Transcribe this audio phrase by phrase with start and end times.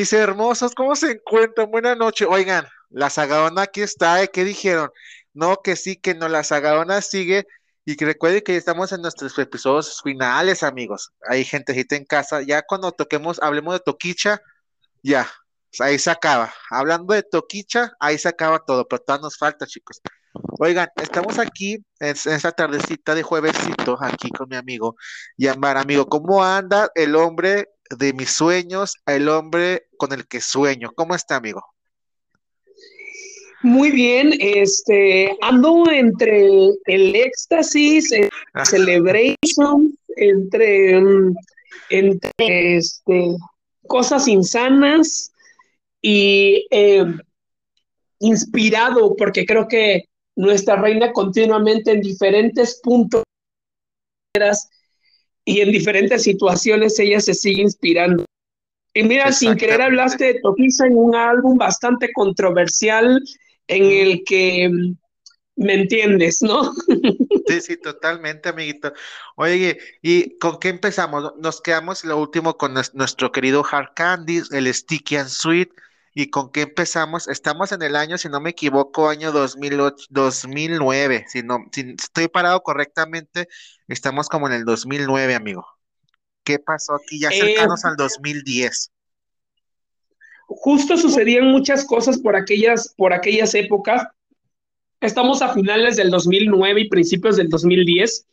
[0.00, 1.70] Mis hermosos, ¿cómo se encuentran?
[1.70, 2.26] Buenas noches.
[2.30, 4.30] Oigan, la Sagadona aquí está, ¿eh?
[4.32, 4.88] ¿Qué dijeron?
[5.34, 7.46] No, que sí, que no, la Sagadona sigue.
[7.84, 11.12] Y que recuerden que ya estamos en nuestros episodios finales, amigos.
[11.28, 12.40] Hay gentecita en casa.
[12.40, 14.40] Ya cuando toquemos, hablemos de Toquicha,
[15.02, 15.30] ya,
[15.80, 16.50] ahí se acaba.
[16.70, 20.00] Hablando de Toquicha, ahí se acaba todo, pero todavía nos falta, chicos.
[20.60, 24.96] Oigan, estamos aquí en, esta tardecita de juevesito, aquí con mi amigo
[25.36, 25.76] Yambar.
[25.76, 30.90] Amigo, ¿cómo anda el hombre de mis sueños, el hombre con el que sueño?
[30.94, 31.62] ¿Cómo está, amigo?
[33.62, 36.46] Muy bien, este, ando entre
[36.86, 38.64] el, éxtasis, el ah.
[38.64, 41.34] celebration, entre, mm,
[41.90, 43.36] entre este,
[43.86, 45.30] cosas insanas
[46.00, 47.04] y eh,
[48.20, 50.04] inspirado, porque creo que
[50.36, 53.24] nuestra reina continuamente en diferentes puntos
[55.44, 58.24] y en diferentes situaciones ella se sigue inspirando.
[58.92, 63.22] Y mira, sin querer hablaste de Toquiza en un álbum bastante controversial
[63.68, 64.96] en el que mm,
[65.56, 66.72] me entiendes, ¿no?
[67.46, 68.92] Sí, sí, totalmente, amiguito.
[69.34, 71.32] Oye, ¿y con qué empezamos?
[71.38, 75.70] Nos quedamos lo último con nuestro querido Hard Candy, el Sticky and Sweet.
[76.20, 77.28] ¿Y con qué empezamos?
[77.28, 81.24] Estamos en el año, si no me equivoco, año 2008, 2009.
[81.26, 83.48] Si, no, si estoy parado correctamente,
[83.88, 85.66] estamos como en el 2009, amigo.
[86.44, 88.90] ¿Qué pasó aquí ya cercanos eh, al 2010?
[90.46, 94.06] Justo sucedían muchas cosas por aquellas, por aquellas épocas.
[95.00, 98.26] Estamos a finales del 2009 y principios del 2010.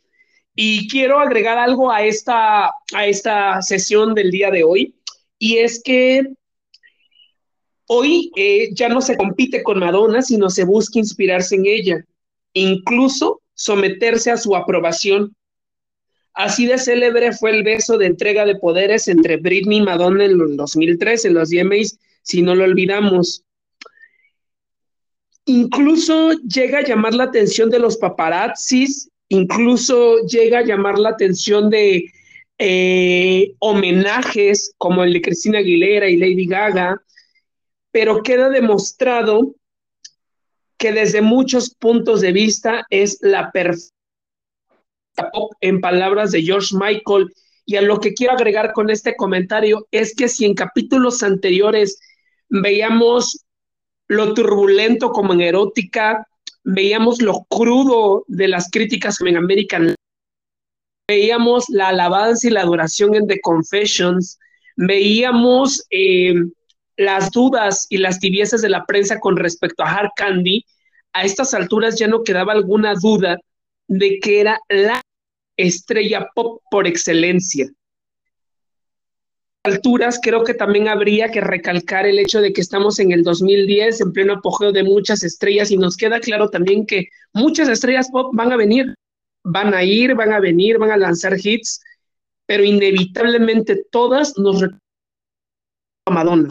[0.54, 4.94] Y quiero agregar algo a esta, a esta sesión del día de hoy.
[5.38, 6.34] Y es que
[7.90, 12.04] Hoy eh, ya no se compite con Madonna, sino se busca inspirarse en ella,
[12.52, 15.34] incluso someterse a su aprobación.
[16.34, 20.32] Así de célebre fue el beso de entrega de poderes entre Britney y Madonna en
[20.32, 23.42] el 2003 en los VMAs, si no lo olvidamos.
[25.46, 31.70] Incluso llega a llamar la atención de los paparazzis, incluso llega a llamar la atención
[31.70, 32.04] de
[32.58, 37.02] eh, homenajes como el de Cristina Aguilera y Lady Gaga,
[37.90, 39.54] pero queda demostrado
[40.78, 43.92] que desde muchos puntos de vista es la perfecta
[45.32, 47.32] pop en palabras de George Michael.
[47.66, 51.98] Y a lo que quiero agregar con este comentario es que si en capítulos anteriores
[52.48, 53.44] veíamos
[54.06, 56.26] lo turbulento como en erótica,
[56.64, 59.94] veíamos lo crudo de las críticas en American,
[61.06, 64.38] veíamos la alabanza y la adoración en The Confessions,
[64.76, 66.34] veíamos eh,
[66.98, 70.66] las dudas y las tibiezas de la prensa con respecto a Hard Candy,
[71.12, 73.38] a estas alturas ya no quedaba alguna duda
[73.86, 75.00] de que era la
[75.56, 77.70] estrella pop por excelencia.
[79.62, 84.00] alturas creo que también habría que recalcar el hecho de que estamos en el 2010
[84.00, 88.30] en pleno apogeo de muchas estrellas y nos queda claro también que muchas estrellas pop
[88.34, 88.94] van a venir,
[89.44, 91.80] van a ir, van a venir, van a lanzar hits,
[92.46, 94.62] pero inevitablemente todas nos
[96.06, 96.48] a Madonna.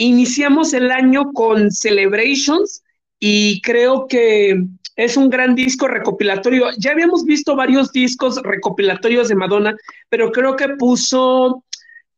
[0.00, 2.84] Iniciamos el año con Celebrations
[3.18, 4.62] y creo que
[4.94, 6.66] es un gran disco recopilatorio.
[6.78, 9.76] Ya habíamos visto varios discos recopilatorios de Madonna,
[10.08, 11.64] pero creo que puso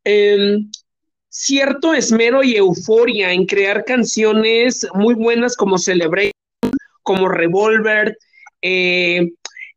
[0.05, 0.71] em,
[1.31, 6.33] cierto esmero y euforia en crear canciones muy buenas como Celebration,
[7.03, 8.15] como Revolver.
[8.61, 9.27] Eh,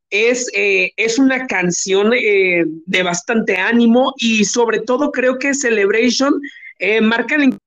[0.09, 6.33] es, eh, es, una canción eh, de bastante ánimo y sobre todo creo que Celebration
[7.01, 7.57] marca el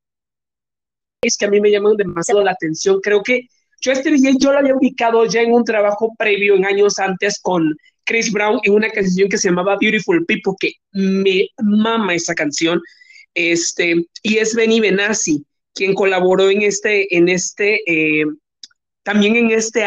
[1.39, 3.01] que a mí me llaman demasiado la atención.
[3.01, 3.49] Creo que
[3.81, 7.41] yo este DJ yo lo había ubicado ya en un trabajo previo en años antes
[7.41, 12.35] con Chris Brown en una canción que se llamaba Beautiful People, que me mama esa
[12.35, 12.81] canción.
[13.35, 15.45] Este, y es Benny Benassi,
[15.75, 18.25] quien colaboró en este, en este, eh,
[19.03, 19.85] también en este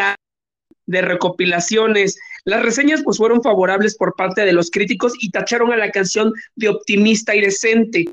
[0.86, 2.18] de recopilaciones.
[2.44, 6.32] Las reseñas pues fueron favorables por parte de los críticos y tacharon a la canción
[6.56, 8.06] de optimista y decente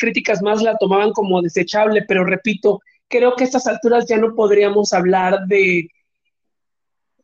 [0.00, 4.34] críticas más la tomaban como desechable, pero repito, creo que a estas alturas ya no
[4.34, 5.88] podríamos hablar de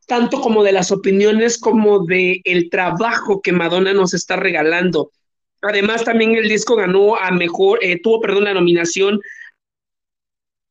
[0.05, 5.11] tanto como de las opiniones como de el trabajo que Madonna nos está regalando.
[5.61, 9.19] Además, también el disco ganó a mejor, eh, tuvo, perdón, la nominación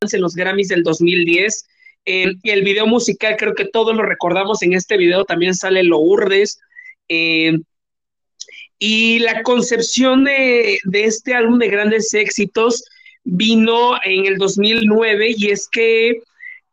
[0.01, 1.67] en los Grammys del 2010.
[2.05, 6.57] y el video musical, creo que todos lo recordamos en este video, también sale Lourdes.
[7.09, 7.59] Eh,
[8.79, 12.83] y la concepción de, este álbum de grandes éxitos
[13.23, 16.21] vino en el 2009 y es que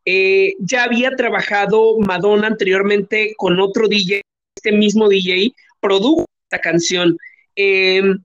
[0.05, 4.21] eh, ya había trabajado Madonna anteriormente con otro DJ,
[4.55, 7.17] este mismo DJ produjo esta canción.
[7.57, 8.19] Em,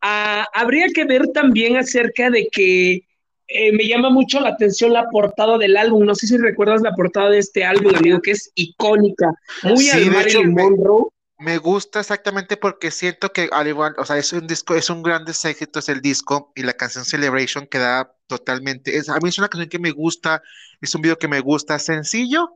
[0.00, 3.02] habría que ver también acerca de que
[3.48, 6.04] eh, me llama mucho la atención la portada del álbum.
[6.04, 9.32] No sé si recuerdas la portada de este álbum, amigo, que es icónica.
[9.62, 11.06] Muy sí, al Marilyn Monroe.
[11.38, 15.04] Me gusta exactamente porque siento que al igual, o sea, es un disco, es un
[15.04, 19.38] gran éxito es el disco y la canción Celebration queda totalmente, es, a mí es
[19.38, 20.42] una canción que me gusta,
[20.80, 22.50] es un video que me gusta, sencillo,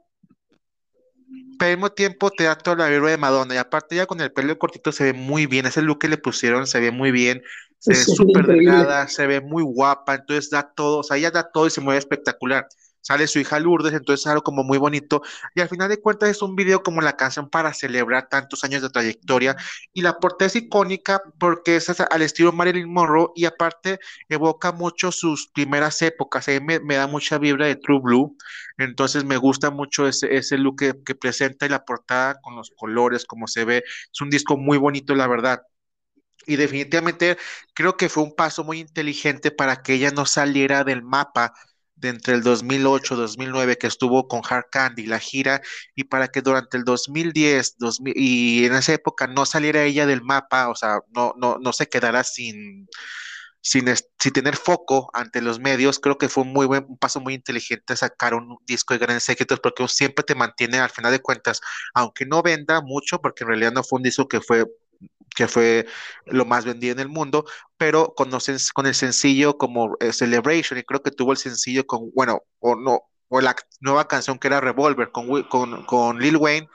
[1.61, 4.21] pero al mismo tiempo te da toda la vibra de Madonna y aparte ya con
[4.21, 7.13] el pelo cortito se ve muy bien, ese look que le pusieron se ve muy
[7.13, 7.41] bien,
[7.79, 11.53] se ve súper delgada, se ve muy guapa, entonces da todo, o sea, ella da
[11.53, 12.67] todo y se mueve espectacular
[13.03, 15.23] sale su hija Lourdes, entonces es algo como muy bonito.
[15.55, 18.83] Y al final de cuentas es un video como la canción para celebrar tantos años
[18.83, 19.57] de trayectoria.
[19.93, 25.13] Y la portada es icónica porque es al estilo Marilyn Monroe y aparte evoca mucho
[25.13, 26.49] sus primeras épocas.
[26.49, 28.37] A me, da mucha vibra de True Blue.
[28.79, 32.71] Entonces me gusta mucho ese, ese look que, que presenta y la portada con los
[32.77, 33.85] colores, como se ve.
[34.13, 35.63] Es un disco muy bonito, la verdad.
[36.47, 37.39] Y definitivamente
[37.75, 41.53] creo que fue un paso muy inteligente para que ella no saliera del mapa
[42.03, 45.63] de entre el 2008 2009 que estuvo con Hard Candy, la gira,
[45.95, 50.23] y para que durante el 2010 2000, y en esa época no saliera ella del
[50.23, 52.89] mapa, o sea, no, no, no se quedara sin,
[53.61, 53.87] sin,
[54.19, 57.35] sin, tener foco ante los medios, creo que fue un muy buen un paso muy
[57.35, 61.61] inteligente sacar un disco de grandes éxitos porque siempre te mantiene al final de cuentas,
[61.95, 64.67] aunque no venda mucho, porque en realidad no fue un disco que fue
[65.35, 65.87] que fue
[66.27, 67.45] lo más vendido en el mundo,
[67.77, 68.31] pero con,
[68.75, 72.77] con el sencillo como eh, Celebration, y creo que tuvo el sencillo con, bueno, o
[72.77, 76.69] no, o la nueva canción que era Revolver con, con, con Lil Wayne,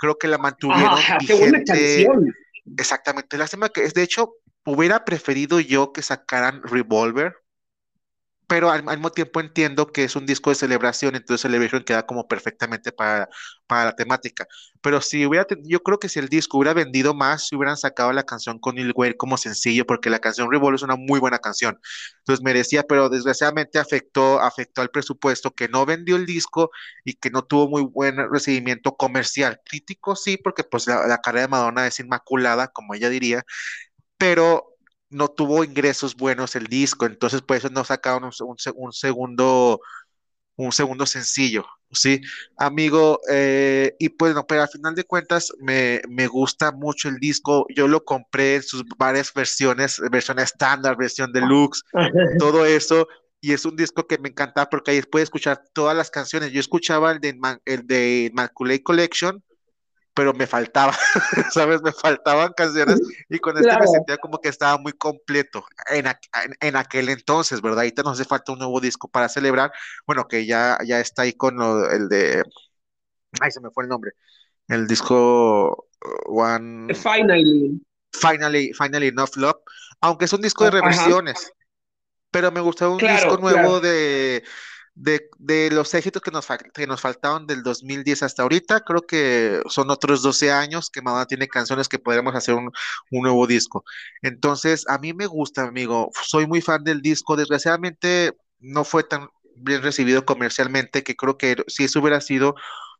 [0.00, 2.34] creo que la mantuvieron ah, qué buena canción.
[2.76, 4.34] Exactamente, lástima que es, de hecho,
[4.64, 7.36] hubiera preferido yo que sacaran Revolver,
[8.48, 12.26] pero al, mismo tiempo entiendo que es un disco de celebración, entonces Celebration queda como
[12.26, 13.28] perfectamente para,
[13.66, 14.46] para la temática.
[14.80, 18.10] Pero si hubiera, yo creo que si el disco hubiera vendido más, si hubieran sacado
[18.12, 21.38] la canción con Lil Wayne como sencillo, porque la canción Revolver es una muy buena
[21.38, 21.78] canción.
[22.20, 26.70] Entonces merecía, pero desgraciadamente afectó, afectó al presupuesto, que no vendió el disco
[27.04, 29.60] y que no tuvo muy buen recibimiento comercial.
[29.64, 33.44] Crítico sí, porque pues la, la carrera de Madonna es inmaculada, como ella diría,
[34.16, 34.77] pero
[35.10, 39.80] no tuvo ingresos buenos el disco, entonces por eso no sacaron un, un, segundo
[40.56, 42.20] un segundo sencillo, ¿sí?
[42.56, 47.16] Amigo, eh, y pues no, pero al final de cuentas me, me, gusta mucho el
[47.18, 51.82] disco, yo lo compré en sus varias versiones, versión estándar, versión deluxe,
[52.38, 53.06] todo eso,
[53.40, 56.60] y es un disco que me encanta porque ahí puedes escuchar todas las canciones, yo
[56.60, 59.42] escuchaba el de, el de Immaculate Collection,
[60.18, 60.92] pero me faltaba,
[61.52, 61.80] ¿sabes?
[61.80, 66.06] Me faltaban canciones y con este me sentía como que estaba muy completo en,
[66.60, 67.82] en, aquel entonces, ¿verdad?
[67.82, 69.70] Ahorita nos hace falta un nuevo disco para celebrar,
[70.08, 71.62] bueno, que ya, ya está ahí con
[71.92, 72.42] el de,
[73.40, 74.10] ay, se me fue el nombre,
[74.66, 76.92] el disco uh, One...
[76.96, 77.80] Finally.
[78.12, 79.60] Finally, Finally Enough Love,
[80.00, 81.52] aunque es un disco de reversiones,
[82.32, 84.42] pero me gustó un disco nuevo de
[84.98, 89.90] de, los éxitos que nos, que nos faltaban del 2010 hasta ahorita, creo que son
[89.90, 92.72] otros 12 años que Madonna tiene canciones que podríamos hacer un,
[93.10, 93.84] nuevo disco.
[94.22, 99.28] Entonces, a mí me gusta, amigo, soy muy fan del disco, desgraciadamente no fue tan
[99.54, 102.54] bien recibido comercialmente que creo que si eso hubiera sido,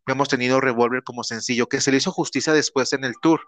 [0.06, 3.40] hemos tenido Revolver como sencillo, que se le hizo justicia después en el tour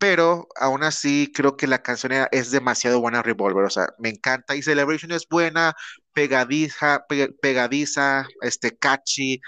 [0.00, 4.56] pero aún así creo que la canción es demasiado buena Revolver, o sea, me encanta
[4.56, 5.74] y Celebration es buena,
[6.14, 7.04] pegadiza,
[7.42, 9.42] pegadiza, este, catchy,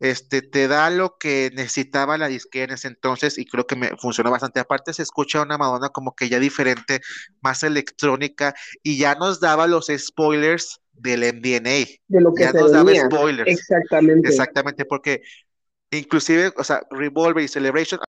[0.00, 3.90] este, te da lo que necesitaba la disquera en ese entonces y creo que me
[3.98, 4.60] funcionó bastante.
[4.60, 7.02] Aparte se escucha una Madonna como que ya diferente,
[7.42, 11.86] más electrónica y ya nos daba los spoilers del MDNA.
[12.06, 13.50] De lo que ya nos daba spoilers.
[13.50, 14.26] Exactamente.
[14.26, 15.20] Exactamente, porque
[15.90, 18.00] inclusive, o sea, Revolver y Celebration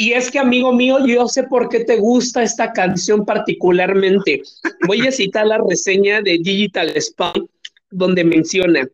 [0.00, 4.42] y es que, amigo mío, yo sé por qué te gusta esta canción particularmente.
[4.86, 7.48] Voy a citar la reseña de Digital Spy,
[7.90, 8.88] donde menciona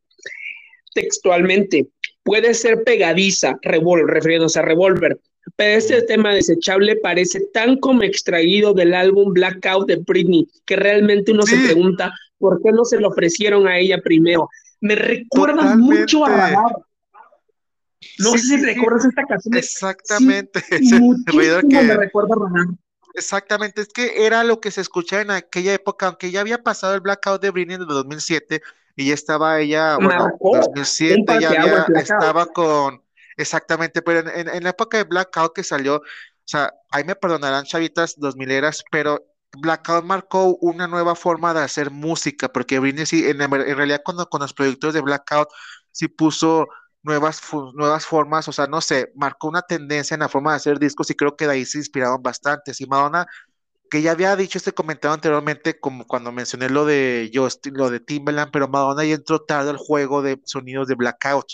[0.95, 1.89] textualmente,
[2.23, 5.21] puede ser pegadiza, revolver, refiriéndose a Revolver,
[5.57, 11.33] pero este tema desechable parece tan como extraído del álbum Blackout de Britney, que realmente
[11.33, 14.49] uno se pregunta por qué no se lo ofrecieron a ella primero.
[14.81, 16.77] Me recuerda mucho a Radar.
[18.19, 19.57] No sé si recuerdas esta canción.
[19.57, 20.63] Exactamente.
[21.33, 22.37] me recuerda
[23.15, 26.95] Exactamente, es que era lo que se escuchaba en aquella época, aunque ya había pasado
[26.95, 28.61] el blackout de Britney en 2007
[28.97, 33.03] y ya estaba ella, bueno, 2007 ya había, estaba con,
[33.37, 36.03] exactamente, pero en, la época de blackout que salió, o
[36.45, 39.25] sea, ahí me perdonarán chavitas dos mileras, pero
[39.57, 44.29] Blackout marcó una nueva forma de hacer música, porque Britney sí, en, en realidad cuando
[44.29, 45.49] con los productores de Blackout
[45.93, 46.69] sí puso
[47.05, 47.41] nuevas,
[47.75, 51.11] nuevas formas, o sea, no sé, marcó una tendencia en la forma de hacer discos
[51.11, 52.73] y creo que de ahí se inspiraron bastante.
[52.77, 53.27] Y Madonna
[53.95, 58.01] que ya había dicho este comentario anteriormente, como cuando mencioné lo de Justin, lo de
[58.01, 61.47] Timbaland, pero Madonna ya entró tarde al juego de sonidos de Blackout,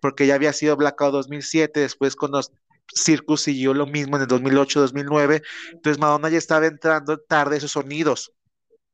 [0.00, 2.52] porque ya había sido Blackout 2007, después con los
[2.92, 5.42] Circus siguió lo mismo en el 2008-2009,
[5.72, 8.32] entonces Madonna ya estaba entrando tarde esos sonidos,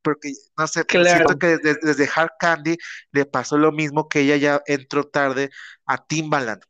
[0.05, 2.77] porque no sé, siento que desde, desde, Hard Candy
[3.11, 5.49] le pasó lo mismo que ella ya entró tarde
[5.87, 6.61] a Timbaland.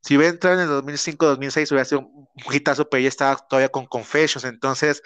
[0.00, 3.86] Si hubiera entrado en el 2005-2006 hubiera sido un hitazo, pero ella estaba todavía con
[3.86, 5.02] Confessions, entonces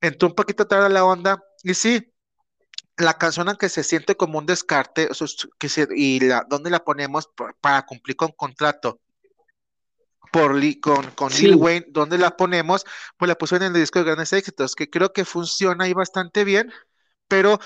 [0.00, 2.10] entró un poquito tarde a la onda, y sí,
[2.96, 5.10] la canción aunque se siente como un descarte,
[5.58, 7.28] que se, y la, ¿dónde la ponemos
[7.60, 8.98] para cumplir con contrato?
[10.32, 12.84] Por con, con Lil Wayne, ¿dónde la ponemos?
[13.16, 16.44] Pues la pusieron en el disco de grandes éxitos, que creo que funciona ahí bastante
[16.44, 16.72] bien,
[17.28, 17.58] pero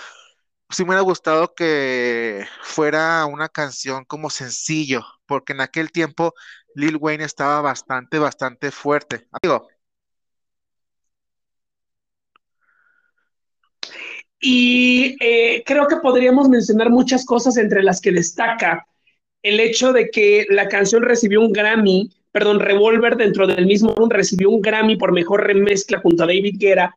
[0.71, 6.35] sí me hubiera gustado que fuera una canción como sencillo, porque en aquel tiempo
[6.75, 9.27] Lil Wayne estaba bastante, bastante fuerte.
[9.33, 9.69] Amigo,
[14.41, 18.87] Y eh, creo que podríamos mencionar muchas cosas entre las que destaca
[19.43, 24.51] el hecho de que la canción recibió un Grammy, perdón, Revolver dentro del mismo recibió
[24.51, 26.95] un Grammy por mejor remezcla junto a David Guerra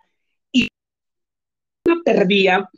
[2.03, 2.69] perdía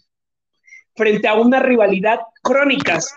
[0.96, 3.14] frente a una rivalidad crónicas.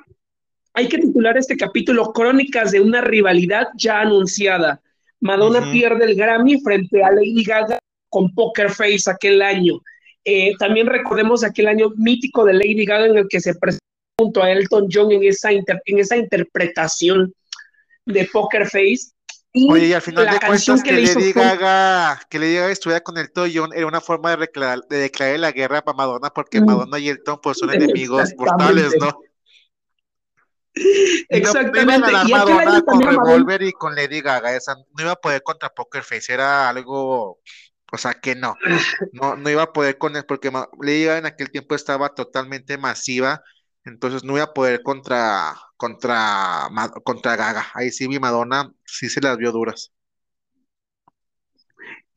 [0.75, 4.81] Hay que titular este capítulo Crónicas de una rivalidad ya anunciada.
[5.21, 7.79] Madonna pierde el Grammy frente a Lady Gaga
[8.09, 9.81] con Poker Face aquel año.
[10.25, 13.85] Eh, también recordemos aquel año mítico de Lady Gaga en el que se presentó
[14.19, 15.65] junto a Elton John en esa, en
[15.99, 17.33] esa interpretación
[18.05, 19.13] de Poker Face.
[19.61, 23.19] Y Oye, y al final de cuentas que, Lady Gaga, que Lady Gaga estuviera con
[23.19, 26.65] Elton John era una forma de declarar, de declarar la guerra para Madonna, porque mm.
[26.65, 29.21] Madonna y Elton pues son enemigos mortales, ¿no?
[31.29, 32.13] Exactamente.
[32.13, 35.43] No, iban a Madonna con Revolver y con Lady Gaga, esa no iba a poder
[35.43, 37.41] contra Poker Face, era algo
[37.91, 38.55] o sea que no,
[39.13, 43.43] no, no iba a poder con él, porque Lady en aquel tiempo estaba totalmente masiva,
[43.89, 46.69] entonces no iba a poder contra, contra,
[47.05, 47.67] contra Gaga.
[47.75, 49.93] Ahí sí mi Madonna sí se las vio duras.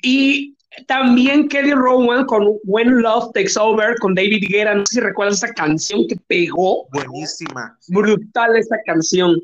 [0.02, 4.76] Y también Kelly Rowland con When Love Takes Over con David Guerra.
[4.76, 6.88] No sé si recuerdas esa canción que pegó.
[6.92, 7.78] Buenísima.
[7.88, 9.42] Brutal esa canción.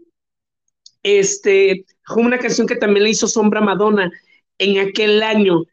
[1.03, 4.11] Este, fue una canción que también le hizo sombra a Madonna
[4.57, 5.63] en aquel año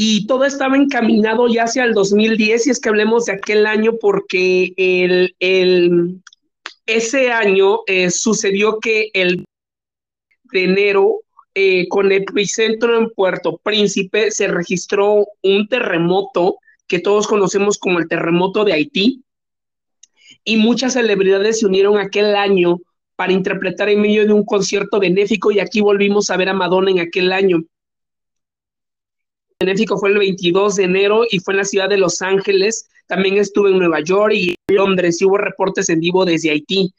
[0.00, 3.94] y todo estaba encaminado ya hacia el 2010, y es que hablemos de aquel año,
[4.00, 6.22] porque el, el
[6.86, 9.44] ese año eh, sucedió que el
[10.52, 17.76] de enero, eh, con epicentro en Puerto Príncipe, se registró un terremoto que todos conocemos
[17.76, 19.24] como el terremoto de Haití,
[20.44, 22.78] y muchas celebridades se unieron aquel año
[23.16, 26.92] para interpretar en medio de un concierto benéfico, y aquí volvimos a ver a Madonna
[26.92, 27.64] en aquel año
[29.60, 32.88] benéfico fue el 22 de enero y fue en la ciudad de Los Ángeles.
[33.06, 36.92] También estuve en Nueva York y Londres y hubo reportes en vivo desde Haití.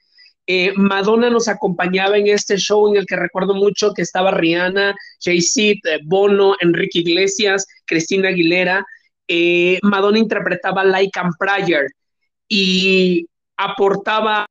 [0.45, 4.95] Eh, Madonna nos acompañaba en este show en el que recuerdo mucho que estaba Rihanna,
[5.23, 8.83] Jay-Z, eh, Bono, Enrique Iglesias, Cristina Aguilera.
[9.27, 11.87] Eh, Madonna interpretaba Like and Prayer
[12.47, 13.25] y
[13.57, 14.47] aportaba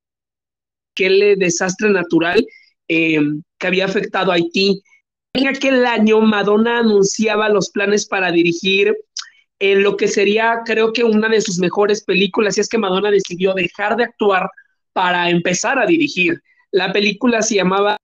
[0.94, 2.46] aquel desastre natural
[2.86, 4.80] que había afectado a Haití
[5.38, 8.96] en aquel año Madonna anunciaba los planes para dirigir
[9.60, 13.10] en lo que sería, creo que una de sus mejores películas, y es que Madonna
[13.10, 14.50] decidió dejar de actuar
[14.92, 16.40] para empezar a dirigir.
[16.72, 17.96] La película se llamaba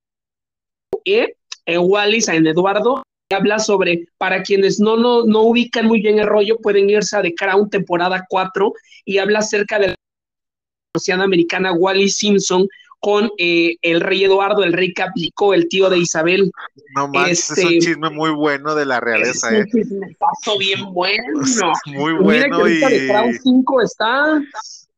[1.05, 1.35] e,
[1.67, 6.27] eh, Wallis en Eduardo, habla sobre, para quienes no, no, no ubican muy bien el
[6.27, 8.73] rollo, pueden irse a The Crown temporada 4
[9.05, 12.69] y habla acerca de la americana Wallis Simpson,
[13.05, 16.51] con eh, el rey Eduardo, el rey que aplicó, el tío de Isabel.
[16.97, 19.55] No más, es un este, chisme muy bueno de la realeza.
[19.55, 20.17] Es un ¿eh?
[20.19, 21.43] pasó bien bueno.
[21.85, 22.65] muy bueno.
[22.65, 23.01] Mira que y...
[23.01, 24.43] de Crown 5 está,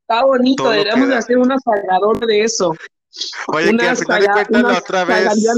[0.03, 2.77] está bonito, deberíamos de hacer una sagadora de eso.
[3.49, 5.49] Oye, que al final de cuentas la otra vez...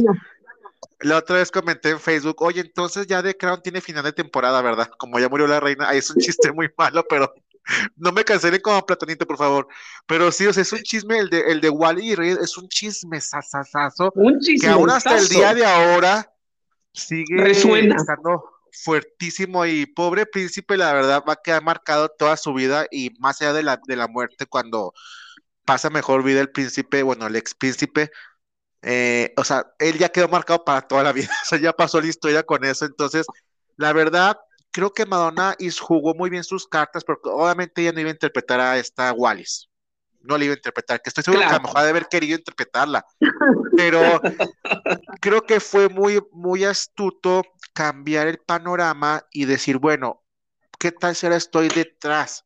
[1.01, 4.63] La otra vez comenté en Facebook, oye, entonces ya The Crown tiene final de temporada,
[4.63, 4.91] ¿verdad?
[4.99, 7.33] Como ya murió la reina, ahí es un chiste muy malo, pero
[7.97, 9.69] no me cancelen como platonito, por favor.
[10.07, 12.57] Pero sí, o sea, es un chisme, el de, el de Wally y Rey es
[12.57, 14.13] un chisme sasasazo.
[14.15, 14.69] Un chisme.
[14.69, 16.33] Que aún hasta el día de ahora
[16.93, 17.97] sigue Resuena.
[17.97, 23.11] estando fuertísimo y pobre príncipe, la verdad, va a quedar marcado toda su vida y
[23.19, 24.93] más allá de la, de la muerte, cuando
[25.65, 28.11] pasa mejor vida el príncipe, bueno, el ex príncipe,
[28.83, 32.01] eh, o sea, él ya quedó marcado para toda la vida, o sea, ya pasó
[32.01, 33.27] la historia con eso, entonces,
[33.77, 34.39] la verdad,
[34.71, 38.61] creo que Madonna jugó muy bien sus cartas, porque obviamente ella no iba a interpretar
[38.61, 39.69] a esta Wallis.
[40.21, 42.37] No la iba a interpretar, que estoy seguro que a lo mejor de haber querido
[42.37, 43.05] interpretarla.
[43.77, 44.01] Pero
[45.21, 50.23] creo que fue muy, muy astuto cambiar el panorama y decir, bueno,
[50.79, 52.45] ¿qué tal si ahora estoy detrás?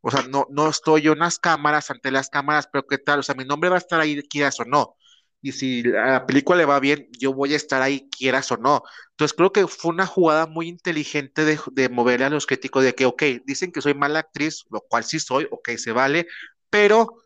[0.00, 3.20] O sea, no, no estoy yo en las cámaras, ante las cámaras, pero ¿qué tal?
[3.20, 4.94] O sea, mi nombre va a estar ahí, quieras o no.
[5.40, 8.56] Y si a la película le va bien, yo voy a estar ahí, quieras o
[8.56, 8.82] no.
[9.10, 13.06] Entonces creo que fue una jugada muy inteligente de, moverle a los críticos de que,
[13.06, 16.26] ok, dicen que soy mala actriz, lo cual sí soy, ok, se vale,
[16.70, 17.16] pero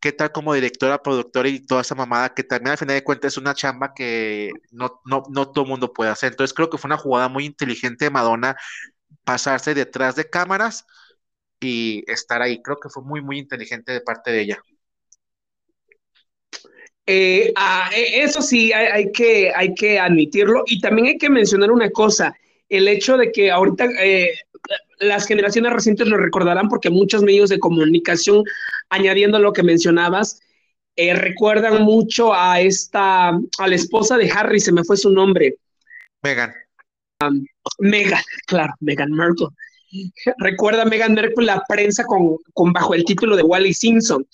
[0.00, 3.32] ¿qué tal como directora, productora y toda esa mamada que también al final de cuentas
[3.32, 6.32] es una chamba que no, no, no todo el mundo puede hacer?
[6.32, 8.56] Entonces creo que fue una jugada muy inteligente de Madonna
[9.24, 10.86] pasarse detrás de cámaras
[11.60, 12.62] y estar ahí.
[12.62, 14.62] Creo que fue muy, muy inteligente de parte de ella.
[17.10, 20.62] Eh, ah, e, eso sí, hay, que, hay que admitirlo.
[20.66, 22.36] Y también hay que mencionar una cosa,
[22.68, 24.34] el hecho de que ahorita eh,
[25.00, 28.44] las generaciones recientes lo recordarán porque muchos medios de comunicación,
[28.90, 30.38] añadiendo lo que mencionabas,
[30.96, 35.56] eh, recuerdan mucho a esta, a la esposa de Harry, se me fue su nombre.
[36.22, 36.52] Megan.
[37.78, 39.48] Megan, claro, Megan Merkel.
[40.40, 44.26] Recuerda Megan Merkel la prensa con, con bajo el título de Wally Simpson.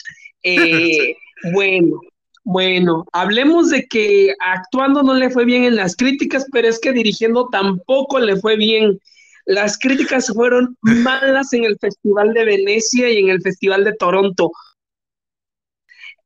[1.53, 2.01] bueno,
[2.45, 6.93] bueno, hablemos de que actuando no le fue bien en las críticas, pero es que
[6.93, 9.01] dirigiendo tampoco le fue bien.
[9.47, 14.53] Las críticas fueron malas en el Festival de Venecia y en el Festival de Toronto.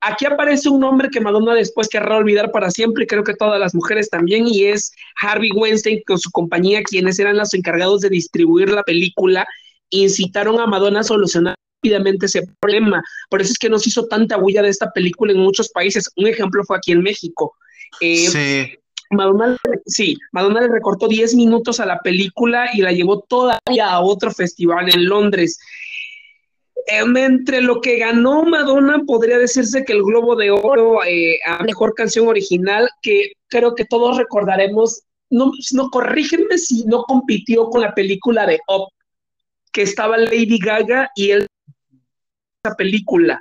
[0.00, 3.58] Aquí aparece un nombre que Madonna después querrá olvidar para siempre, y creo que todas
[3.58, 8.10] las mujeres también, y es Harvey Weinstein con su compañía, quienes eran los encargados de
[8.10, 9.46] distribuir la película,
[9.90, 13.02] incitaron a Madonna a solucionar rápidamente ese problema.
[13.30, 16.10] Por eso es que nos hizo tanta bulla de esta película en muchos países.
[16.16, 17.54] Un ejemplo fue aquí en México.
[18.00, 18.78] Eh, sí.
[19.10, 19.56] Madonna,
[19.86, 24.30] sí, Madonna le recortó 10 minutos a la película y la llevó todavía a otro
[24.30, 25.58] festival en Londres.
[26.86, 31.62] Em, entre lo que ganó Madonna, podría decirse que el Globo de Oro eh, a
[31.62, 37.80] Mejor Canción Original, que creo que todos recordaremos, no, no corrígenme si no compitió con
[37.80, 38.88] la película de Up,
[39.72, 41.46] que estaba Lady Gaga y él
[42.76, 43.40] película.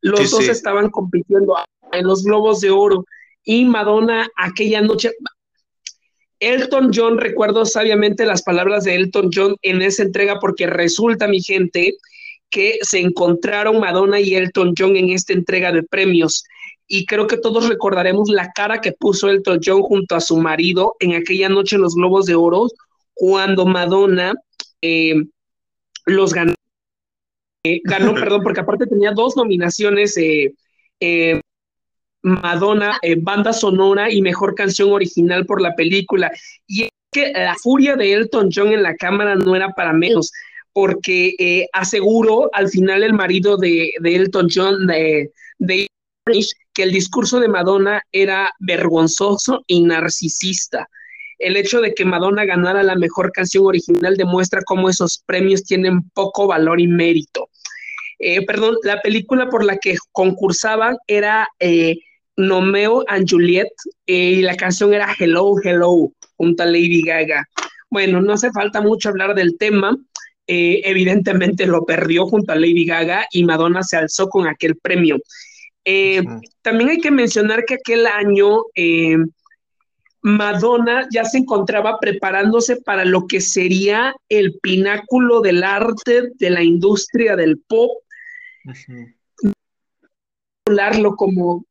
[0.00, 1.56] Los dos estaban compitiendo
[1.92, 3.04] en los Globos de Oro
[3.44, 5.12] y Madonna aquella noche.
[6.38, 11.40] Elton John, recuerdo sabiamente las palabras de Elton John en esa entrega porque resulta, mi
[11.40, 11.94] gente,
[12.50, 16.44] que se encontraron Madonna y Elton John en esta entrega de premios.
[16.86, 20.94] Y creo que todos recordaremos la cara que puso Elton John junto a su marido
[21.00, 22.68] en aquella noche en los Globos de Oro,
[23.14, 24.34] cuando Madonna
[24.82, 25.14] eh,
[26.04, 26.54] los ganó
[27.74, 30.54] eh, ganó, perdón, porque aparte tenía dos nominaciones, eh,
[31.00, 31.40] eh,
[32.22, 36.32] Madonna, banda sonora y mejor canción original por la película.
[36.66, 40.32] Y es que la furia de Elton John en la cámara no era para menos,
[40.72, 45.86] porque aseguró al final el marido de, Elton John, de, de
[46.74, 50.88] que el discurso de Madonna era vergonzoso y narcisista
[51.38, 56.08] el hecho de que Madonna ganara la mejor canción original demuestra cómo esos premios tienen
[56.10, 57.48] poco valor y mérito.
[58.18, 61.96] Eh, perdón, la película por la que concursaban era eh,
[62.36, 63.68] Nomeo and Juliet
[64.06, 67.44] eh, y la canción era Hello, Hello, junto a Lady Gaga.
[67.90, 69.96] Bueno, no hace falta mucho hablar del tema.
[70.48, 75.18] evidentemente lo perdió junto a Lady Gaga y Madonna se alzó con aquel premio.
[76.62, 78.62] También hay que mencionar que aquel año
[80.22, 86.62] Madonna ya se encontraba preparándose para lo que sería el pináculo del arte de la
[86.62, 88.02] industria del pop.
[90.66, 91.64] Hablarlo como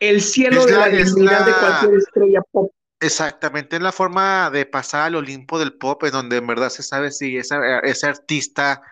[0.00, 2.72] el cielo de la, dignidad de cualquier estrella pop.
[3.00, 6.82] Exactamente, es la forma de pasar al Olimpo del pop, en donde en verdad se
[6.82, 8.82] sabe si esa, ese artista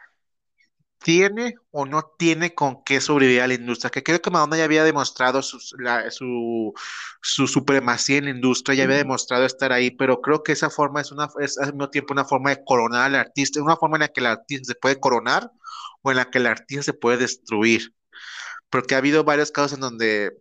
[0.99, 4.65] tiene o no tiene con qué sobrevivir a la industria, que creo que Madonna ya
[4.65, 5.59] había demostrado su,
[7.21, 11.01] su, supremacía en la industria, ya había demostrado estar ahí, pero creo que esa forma
[11.01, 14.03] es, una, es al mismo tiempo una forma de coronar al artista, una forma en
[14.03, 15.51] la que el artista se puede coronar
[16.03, 17.95] o en la que el artista se puede destruir,
[18.71, 20.33] porque ha habido varios casos en donde,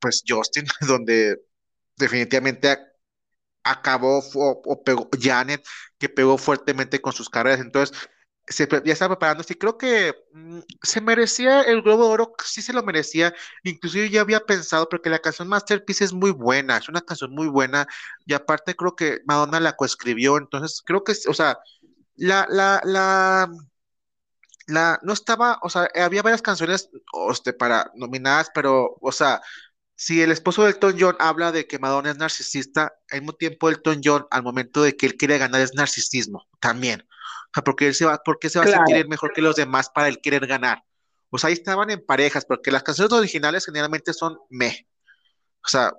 [0.00, 1.38] pues Justin, donde
[1.96, 2.78] definitivamente
[3.64, 5.62] acabó o, o pegó Janet,
[5.98, 7.96] que pegó fuertemente con sus carreras, entonces
[8.50, 12.82] ya estaba preparándose creo que mm, se merecía el Globo de Oro, sí se lo
[12.82, 17.32] merecía, inclusive ya había pensado, porque la canción Masterpiece es muy buena, es una canción
[17.32, 17.86] muy buena,
[18.26, 21.58] y aparte creo que Madonna la coescribió, entonces creo que, o sea,
[22.16, 23.50] la, la, la,
[24.66, 26.90] la, no estaba, o sea, había varias canciones
[27.30, 29.40] este, para nominadas, pero, o sea,
[29.94, 33.68] si el esposo de Elton John habla de que Madonna es narcisista, al mismo tiempo
[33.68, 37.04] Elton John, al momento de que él quiere ganar, es narcisismo también
[37.64, 40.08] porque él se va, ¿por qué se va a sentir mejor que los demás para
[40.08, 40.84] él querer ganar?
[41.30, 44.86] O sea, ahí estaban en parejas, porque las canciones originales generalmente son me.
[45.64, 45.92] O sea,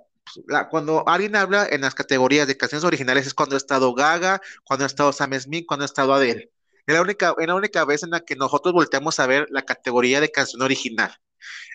[0.70, 4.84] cuando alguien habla en las categorías de canciones originales es cuando ha estado Gaga, cuando
[4.84, 6.50] ha estado Sam Smith, cuando ha estado Adele.
[6.86, 9.62] Es la única, es la única vez en la que nosotros volteamos a ver la
[9.62, 11.14] categoría de canción original.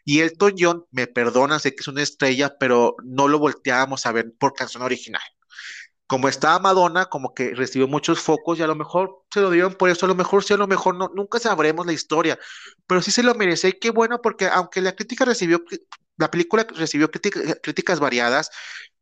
[0.05, 4.11] Y Elton John, me perdona, sé que es una estrella, pero no lo volteábamos a
[4.11, 5.21] ver por canción original.
[6.07, 9.75] Como estaba Madonna, como que recibió muchos focos y a lo mejor se lo dieron
[9.75, 12.39] por eso, a lo mejor sí, a lo mejor no, nunca sabremos la historia,
[12.87, 13.69] pero sí se lo merece.
[13.69, 15.61] Y qué bueno, porque aunque la crítica recibió,
[16.17, 18.49] la película recibió críticas variadas,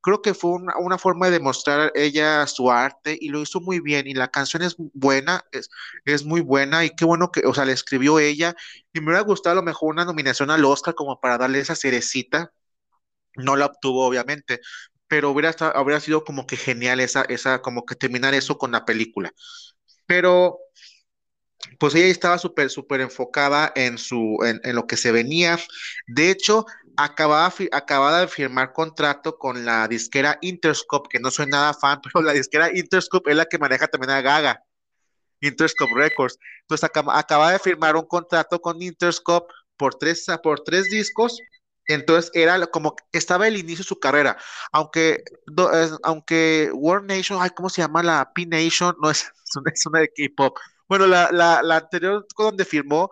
[0.05, 4.05] creo que fue una, forma de demostrar ella su arte y lo hizo muy bien
[4.07, 5.69] y la canción es buena, es,
[6.05, 8.55] es muy buena y qué bueno que, o sea, la escribió ella
[8.93, 11.75] y me hubiera gustado a lo mejor una nominación al Oscar como para darle esa
[11.75, 12.51] cerecita,
[13.35, 14.61] no la obtuvo obviamente,
[15.07, 18.71] pero hubiera, estado, hubiera sido como que genial esa, esa, como que terminar eso con
[18.71, 19.31] la película.
[20.05, 20.59] Pero
[21.79, 25.59] pues ella estaba súper, súper enfocada en, su, en, en, lo que se venía.
[26.07, 26.65] De hecho,
[26.97, 32.23] acababa, acababa de firmar contrato con la disquera Interscope, que no soy nada fan, pero
[32.23, 34.63] la disquera Interscope es la que maneja también a Gaga,
[35.41, 36.37] Interscope Records.
[36.61, 41.37] Entonces acaba, acaba de firmar un contrato con Interscope por tres, por tres discos.
[41.87, 44.37] Entonces era como estaba el inicio de su carrera,
[44.71, 45.23] aunque,
[46.03, 48.95] aunque World Nation, ay, ¿cómo se llama la P Nation?
[49.01, 50.57] No es, es una, es una de K-pop.
[50.87, 53.09] Bueno, la, la, la anterior donde firmó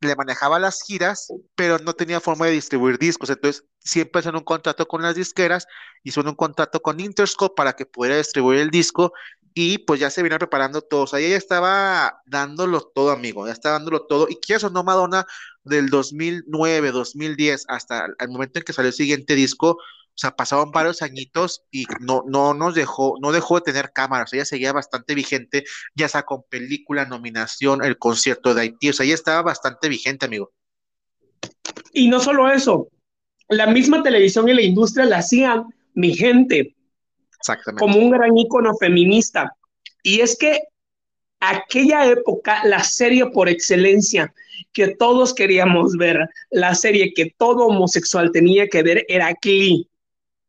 [0.00, 3.30] le manejaba las giras, pero no tenía forma de distribuir discos.
[3.30, 5.66] Entonces, siempre hacen un contrato con las disqueras,
[6.04, 9.12] hizo un contrato con Interscope para que pudiera distribuir el disco
[9.54, 11.02] y pues ya se viene preparando todo.
[11.02, 14.28] O sea, ella estaba dándolo todo, amigo, ya estaba dándolo todo.
[14.28, 15.26] Y quieres o no, Madonna,
[15.64, 19.78] del 2009, 2010 hasta el momento en que salió el siguiente disco,
[20.18, 24.44] sea, pasaban varios añitos y no, no nos dejó, no dejó de tener cámaras, ella
[24.44, 29.14] seguía bastante vigente, ya sea con película, nominación, el concierto de Haití, o sea, ella
[29.14, 30.52] estaba bastante vigente, amigo.
[31.92, 32.88] Y no solo eso,
[33.48, 36.74] la misma televisión y la industria la hacían vigente.
[37.38, 37.80] Exactamente.
[37.80, 39.54] Como un gran ícono feminista.
[40.02, 40.60] Y es que
[41.40, 44.32] aquella época, la serie por excelencia
[44.72, 49.88] que todos queríamos ver, la serie que todo homosexual tenía que ver era Glee.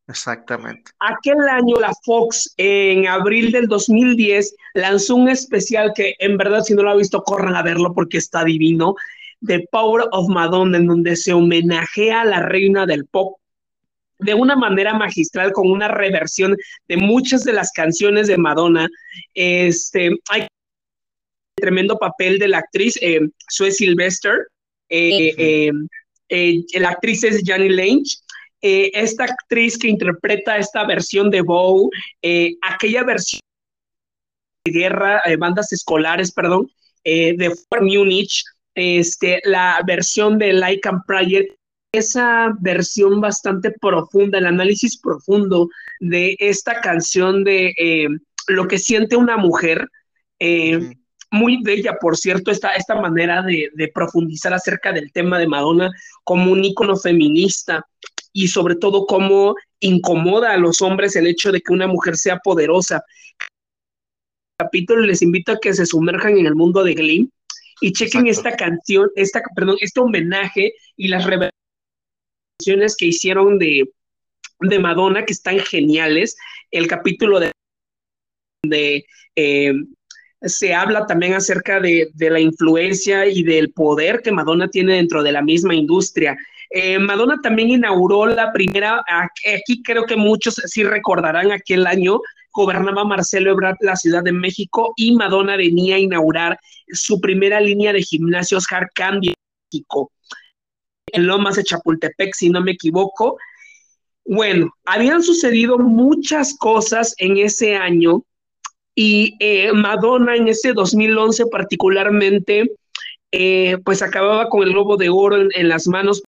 [0.10, 0.92] Exactamente.
[1.00, 6.74] Aquel año la Fox, en abril del 2010, lanzó un especial que en verdad si
[6.74, 8.96] no lo ha visto, corran a verlo porque está divino,
[9.46, 13.38] The Power of Madonna, en donde se homenajea a la reina del pop
[14.18, 18.90] de una manera magistral con una reversión de muchas de las canciones de Madonna.
[19.36, 20.48] Este, hay
[21.56, 24.48] tremendo papel de la actriz eh, Sue Sylvester.
[24.90, 25.72] Eh, eh,
[26.30, 28.18] eh, la actriz es Janny Lange
[28.62, 31.90] eh, esta actriz que interpreta esta versión de Bow,
[32.22, 33.40] eh, aquella versión
[34.66, 36.70] de guerra, eh, bandas escolares, perdón,
[37.04, 38.44] de Fort Munich,
[38.76, 41.48] este, la versión de Like and Prayer,
[41.92, 45.70] esa versión bastante profunda, el análisis profundo
[46.02, 47.74] de esta canción de
[48.48, 49.88] lo que siente una mujer.
[51.32, 55.90] muy bella, por cierto, esta, esta manera de, de, profundizar acerca del tema de Madonna
[56.24, 57.86] como un ícono feminista
[58.34, 62.38] y sobre todo cómo incomoda a los hombres el hecho de que una mujer sea
[62.38, 63.04] poderosa.
[64.58, 67.30] Capítulo les invito a que se sumerjan en el mundo de Glee
[67.82, 73.90] y chequen esta canción, esta, perdón, este homenaje y las revelaciones que hicieron de,
[74.60, 76.36] de Madonna, que están geniales.
[76.72, 77.52] El capítulo de,
[78.64, 79.74] de eh,
[80.42, 85.24] se habla también acerca de, de, la influencia y del poder que Madonna tiene dentro
[85.24, 86.38] de la misma industria.
[86.70, 92.20] Eh, Madonna también inauguró la primera, aquí creo que muchos sí recordarán aquel año,
[92.54, 96.60] gobernaba Marcelo Ebrard la Ciudad de México y Madonna venía a inaugurar
[96.92, 99.34] su primera línea de gimnasios Hard en
[99.72, 100.12] México,
[101.12, 103.38] en Lomas de Chapultepec, si no me equivoco.
[104.26, 108.24] Bueno, habían sucedido muchas cosas en ese año
[108.94, 112.72] y eh, Madonna en ese 2011 particularmente,
[113.32, 116.22] eh, pues acababa con el globo de oro en las manos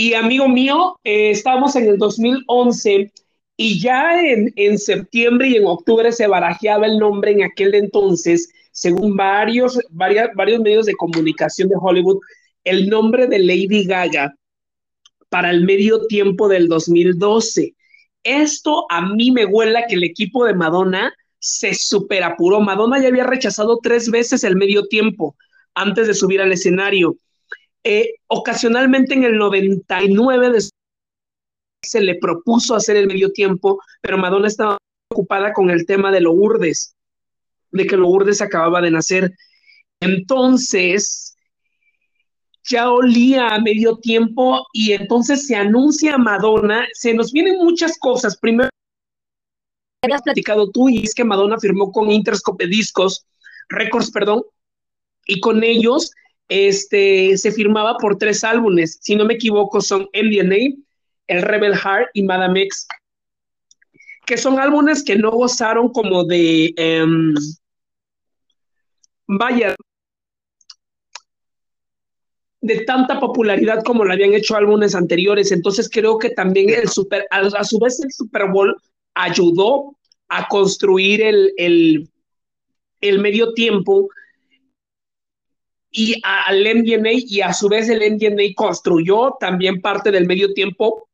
[0.00, 3.12] y amigo mío, eh, estamos en el 2011
[3.58, 9.14] y ya en, septiembre y en octubre se barajeaba el nombre en aquel entonces, según
[9.14, 12.18] varios, varios medios de comunicación de Hollywood,
[12.64, 14.34] el nombre de Lady Gaga
[15.28, 17.74] para el medio tiempo del 2012.
[18.22, 22.60] Esto a mí me huela que el equipo de Madonna se superapuró.
[22.62, 25.36] Madonna ya había rechazado tres veces el medio tiempo
[25.74, 27.18] antes de subir al escenario.
[27.84, 30.58] Eh, ocasionalmente en el 99
[31.82, 34.78] se le propuso hacer el medio tiempo, pero Madonna estaba
[35.10, 36.94] ocupada con el tema de Lourdes,
[37.70, 39.32] de que Lourdes acababa de nacer.
[40.00, 41.36] Entonces,
[42.68, 48.38] ya olía a medio tiempo y entonces se anuncia Madonna, se nos vienen muchas cosas.
[48.38, 48.68] Primero,
[50.02, 53.26] habías platicado tú y es que Madonna firmó con Interscope Discos,
[53.68, 54.42] Records, perdón,
[55.26, 56.12] y con ellos
[56.50, 60.76] este, se firmaba por tres álbumes, si no me equivoco son MDNA,
[61.28, 62.88] El Rebel Heart y Madame X,
[64.26, 67.34] que son álbumes que no gozaron como de, em,
[69.28, 69.76] vaya,
[72.60, 75.52] de tanta popularidad como lo habían hecho álbumes anteriores.
[75.52, 78.76] Entonces creo que también el super, a, su vez el Super Bowl
[79.14, 79.96] ayudó
[80.28, 82.08] a construir el, el,
[83.00, 84.08] el medio tiempo
[85.90, 91.08] y al MDNA y a su vez el MDNA construyó también parte del medio tiempo,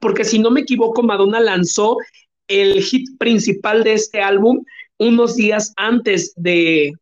[0.00, 1.96] porque si no me equivoco, Madonna lanzó
[2.46, 4.62] el hit principal de este álbum
[4.98, 6.92] unos días antes de,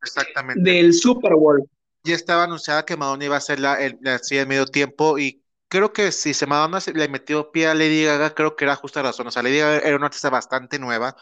[0.57, 1.69] del Super Bowl.
[2.05, 5.93] Ya estaba anunciada que Madonna iba a ser la, el, de medio tiempo y creo
[5.93, 9.27] que si se Madonna le metió pie a Lady Gaga, creo que era justa razón.
[9.27, 11.17] O sea, Lady Gaga era una artista bastante nueva,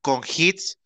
[0.00, 0.78] con hits,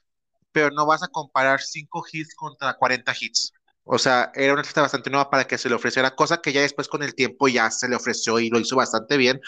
[0.52, 3.52] pero no vas a comparar cinco hits contra 40 hits.
[3.85, 6.61] O sea, era una artista bastante nueva para que se le ofreciera, cosa que ya
[6.62, 9.40] después con el tiempo ya se le ofreció y lo hizo bastante bien.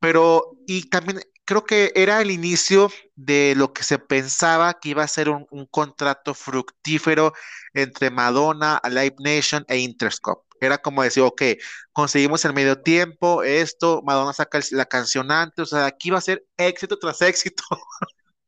[0.00, 5.02] Pero, y también creo que era el inicio de lo que se pensaba que iba
[5.02, 7.32] a ser un, contrato fructífero
[7.72, 10.46] entre Madonna, Live Nation e Interscope.
[10.60, 11.42] Era como decir, ok,
[11.92, 16.20] conseguimos el medio tiempo, esto, Madonna saca la canción antes, o sea, aquí va a
[16.20, 17.62] ser éxito tras éxito.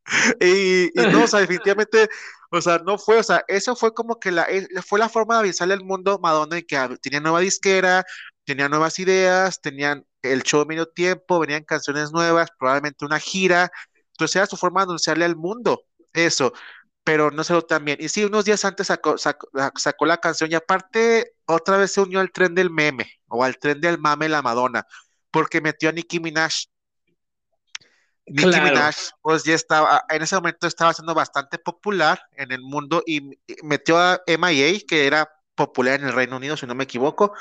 [0.40, 2.08] y, y, no, o sea, definitivamente
[2.50, 5.34] o sea, no fue, o sea, eso fue como que la, eh, fue la forma
[5.34, 8.04] de avisarle al mundo Madonna de que tenía nueva disquera,
[8.44, 13.70] tenía nuevas ideas, tenían el show de medio tiempo, venían canciones nuevas, probablemente una gira.
[14.12, 16.52] Entonces era su forma de anunciarle al mundo eso,
[17.04, 17.98] pero no se lo tan bien.
[18.00, 22.20] Y sí, unos días antes sacó, sacó, la canción y aparte otra vez se unió
[22.20, 24.86] al tren del meme o al tren del mame la Madonna,
[25.30, 26.52] porque metió a Nicki Minaj
[28.30, 33.02] Nicki Minaj, pues ya estaba, en ese momento estaba siendo bastante popular en el mundo
[33.04, 37.34] y metió a MIA, que era popular en el Reino Unido, si no me equivoco,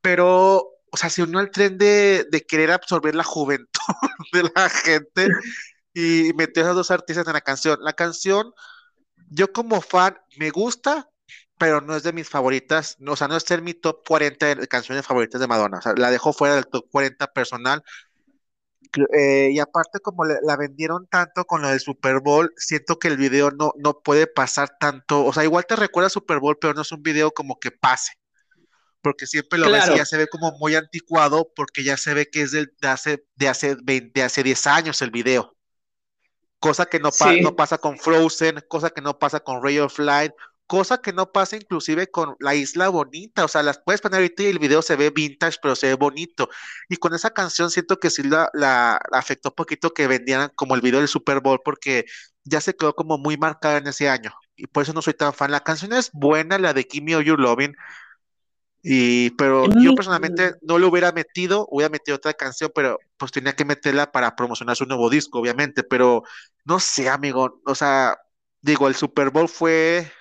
[0.00, 0.56] pero,
[0.90, 3.66] o sea, se unió al tren de, querer absorber la juventud
[4.32, 5.28] de la gente
[5.92, 7.78] y metió a esos dos artistas en la canción.
[7.82, 8.52] La canción,
[9.28, 11.10] yo como fan, me gusta,
[11.58, 14.68] pero no es de mis favoritas, o sea, no es en mi top 40 de
[14.68, 17.82] canciones favoritas de Madonna, o sea, la dejo fuera del top 40 personal
[19.16, 23.16] eh, y aparte, como la vendieron tanto con lo del Super Bowl, siento que el
[23.16, 25.24] video no, no puede pasar tanto.
[25.24, 28.12] O sea, igual te recuerda Super Bowl, pero no es un video como que pase.
[29.00, 32.28] Porque siempre lo ves y ya se ve como muy anticuado, porque ya se ve
[32.28, 35.56] que es de hace, de hace, de hace 10 años el video.
[36.58, 37.10] Cosa que no,
[37.42, 40.32] no pasa con Frozen, cosa que no pasa con Ray of Light,
[40.66, 44.42] cosa que no pasa inclusive con la isla bonita, o sea, las puedes poner ahorita
[44.42, 46.48] y el video se ve vintage, pero se ve bonito.
[46.88, 50.74] Y con esa canción siento que sí la, la afectó un poquito que vendieran como
[50.74, 52.06] el video del Super Bowl, porque
[52.44, 54.32] ya se quedó como muy marcada en ese año.
[54.56, 55.50] Y por eso no soy tan fan.
[55.50, 57.74] La canción es buena, la de Kimi o You Loving.
[58.88, 63.56] Y, pero yo personalmente no lo hubiera metido, hubiera metido otra canción, pero pues tenía
[63.56, 66.22] que meterla para promocionar su nuevo disco, obviamente, pero
[66.64, 68.16] no sé, amigo, o sea,
[68.60, 70.12] digo, el Super Bowl fue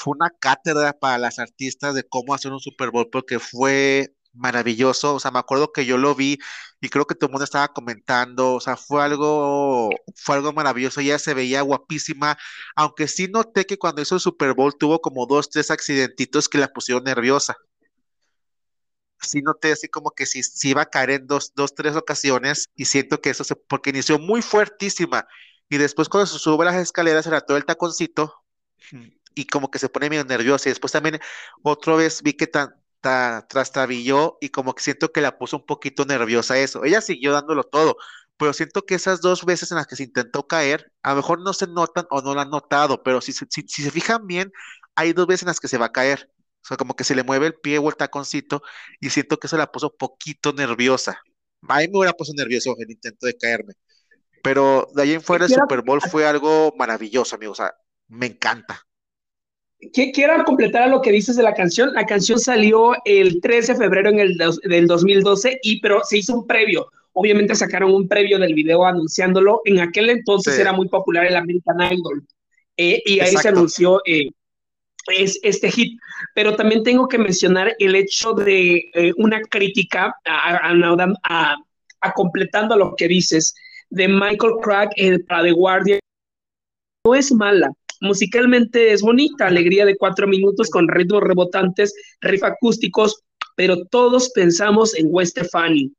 [0.00, 5.14] fue una cátedra para las artistas de cómo hacer un Super Bowl porque fue maravilloso,
[5.16, 6.38] o sea, me acuerdo que yo lo vi
[6.80, 11.00] y creo que todo el mundo estaba comentando, o sea, fue algo, fue algo maravilloso,
[11.00, 12.38] ella se veía guapísima,
[12.76, 16.58] aunque sí noté que cuando hizo el Super Bowl tuvo como dos, tres accidentitos que
[16.58, 17.56] la pusieron nerviosa.
[19.20, 22.86] Sí noté así como que sí, iba a caer en dos, dos, tres ocasiones y
[22.86, 25.26] siento que eso se, porque inició muy fuertísima
[25.68, 28.34] y después cuando se sube las escaleras era todo el taconcito,
[29.34, 30.68] y como que se pone medio nerviosa.
[30.68, 31.20] Y después también
[31.62, 36.04] otra vez vi que tan, trastabilló y como que siento que la puso un poquito
[36.04, 36.84] nerviosa eso.
[36.84, 37.96] Ella siguió dándolo todo,
[38.36, 41.40] pero siento que esas dos veces en las que se intentó caer, a lo mejor
[41.40, 44.52] no se notan o no lo han notado, pero si, si, si se fijan bien,
[44.94, 46.30] hay dos veces en las que se va a caer.
[46.62, 48.62] O sea, como que se le mueve el pie o el taconcito
[49.00, 51.22] y siento que eso la puso poquito nerviosa.
[51.68, 53.74] A mí me hubiera puesto nervioso el intento de caerme.
[54.42, 57.60] Pero de ahí en fuera el Super Bowl fue algo maravilloso, amigos.
[57.60, 57.74] O sea,
[58.08, 58.86] me encanta
[59.92, 61.92] quiero completar a lo que dices de la canción.
[61.94, 66.34] La canción salió el 13 de febrero en el del 2012, y, pero se hizo
[66.34, 66.86] un previo.
[67.12, 69.62] Obviamente sacaron un previo del video anunciándolo.
[69.64, 72.24] En aquel entonces era muy popular el American Idol.
[72.76, 74.30] Eh, y ahí se anunció eh,
[75.08, 75.98] es, este hit.
[76.34, 80.70] Pero también tengo que mencionar el hecho de eh, una crítica a,
[81.24, 81.56] a,
[82.00, 83.54] a, completando lo que dices
[83.90, 84.92] de Michael Crack
[85.26, 86.00] para The Guardian.
[87.04, 93.22] No es mala, musicalmente es bonita, alegría de cuatro minutos con ritmos rebotantes, riff acústicos,
[93.56, 95.92] pero todos pensamos en Gwen Stefani.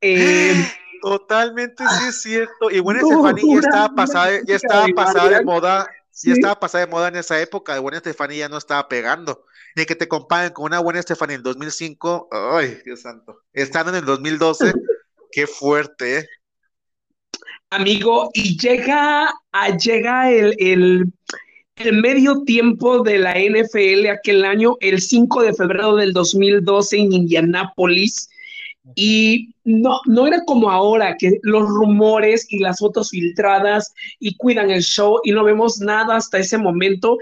[0.00, 0.54] Eh,
[1.02, 2.70] Totalmente sí es cierto.
[2.70, 5.86] Y Gwen Stefani ya estaba pasada, ya estaba pasada de moda,
[6.22, 7.78] ya estaba pasada de moda en esa época.
[7.78, 9.44] Gwen Stefani ya no estaba pegando.
[9.76, 13.42] Ni que te comparen con una Gwen Stefani en 2005, ay, Dios santo.
[13.52, 14.72] Estando en el 2012,
[15.30, 16.28] qué fuerte, ¿eh?
[17.70, 19.28] Amigo, y llega,
[19.82, 21.12] llega el, el,
[21.76, 27.12] el medio tiempo de la NFL aquel año, el 5 de febrero del 2012 en
[27.12, 28.28] Indianápolis.
[28.94, 34.70] Y no, no era como ahora, que los rumores y las fotos filtradas y cuidan
[34.70, 37.18] el show y no vemos nada hasta ese momento.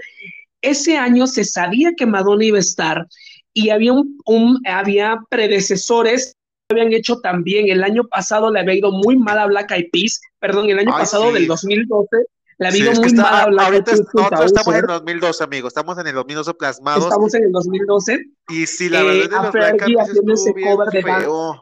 [0.61, 3.07] Ese año se sabía que Madonna iba a estar
[3.51, 6.34] y había, un, había predecesores
[6.69, 7.69] habían hecho también.
[7.69, 10.91] El año pasado le había ido muy mal a Black Eyed Peas, perdón, el año
[10.91, 12.25] pasado del 2012
[12.57, 14.01] le había ido muy mal a Black Eyed Peas.
[14.13, 17.03] Nosotros estamos en el 2012, amigos, estamos en el 2012 plasmados.
[17.03, 18.19] Estamos en el 2012.
[18.49, 21.61] Y si la verdad eh, de los Black Eyed Peas estuvo bien feo.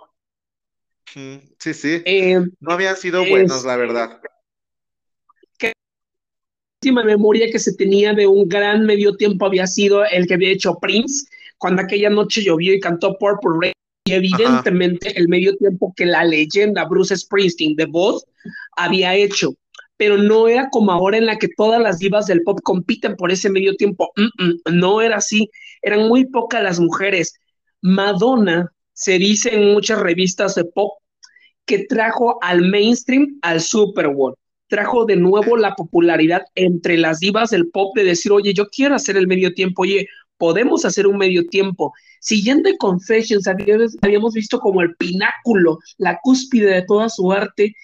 [1.60, 2.02] Sí, sí.
[2.06, 4.20] Eh, no habían sido buenos, la verdad.
[5.62, 5.72] La
[6.90, 10.52] última memoria que se tenía de un gran medio tiempo había sido el que había
[10.52, 11.26] hecho Prince,
[11.58, 13.74] cuando aquella noche llovió y cantó Purple Rain.
[14.06, 18.26] Y evidentemente el medio tiempo que la leyenda Bruce Springsteen de voz
[18.76, 19.56] había hecho,
[19.96, 23.32] pero no era como ahora en la que todas las divas del pop compiten por
[23.32, 24.12] ese medio tiempo.
[24.72, 25.50] no era así,
[25.82, 27.34] eran muy pocas las mujeres.
[27.82, 31.00] Madonna se dice en muchas revistas de pop
[31.66, 34.36] que trajo al mainstream al Super Bowl.
[34.68, 38.96] Trajo de nuevo la popularidad entre las divas del pop de decir, oye, yo quiero
[38.96, 41.94] hacer el medio tiempo, oye, podemos hacer un medio tiempo.
[42.24, 47.76] Siguiendo Confessions, habíamos visto como el pináculo, la cúspide de toda su arte.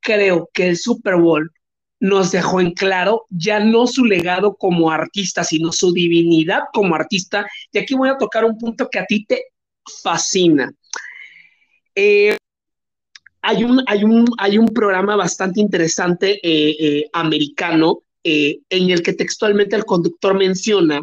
[0.00, 1.52] Creo que el Super Bowl
[2.00, 7.46] nos dejó en claro ya no su legado como artista, sino su divinidad como artista.
[7.70, 9.44] Y aquí voy a tocar un punto que a ti te
[10.02, 10.72] fascina.
[11.94, 12.38] Eh,
[13.42, 19.12] hay un, hay un, hay un programa bastante interesante eh, eh, americano en el que
[19.12, 21.02] textualmente el conductor menciona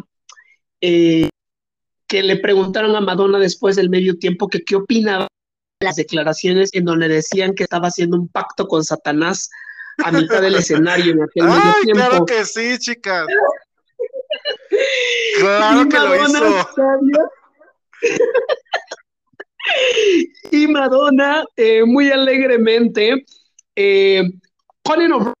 [2.12, 5.28] le preguntaron a Madonna después del medio tiempo que qué opinaba
[5.80, 9.48] de las declaraciones en donde decían que estaba haciendo un pacto con Satanás
[10.04, 12.08] a mitad del escenario en aquel medio tiempo.
[12.08, 13.26] Claro que sí, chicas.
[15.38, 16.68] claro que lo hizo.
[20.50, 23.24] y Madonna, eh, muy alegremente,
[23.76, 24.22] eh,
[24.82, 25.32] Conan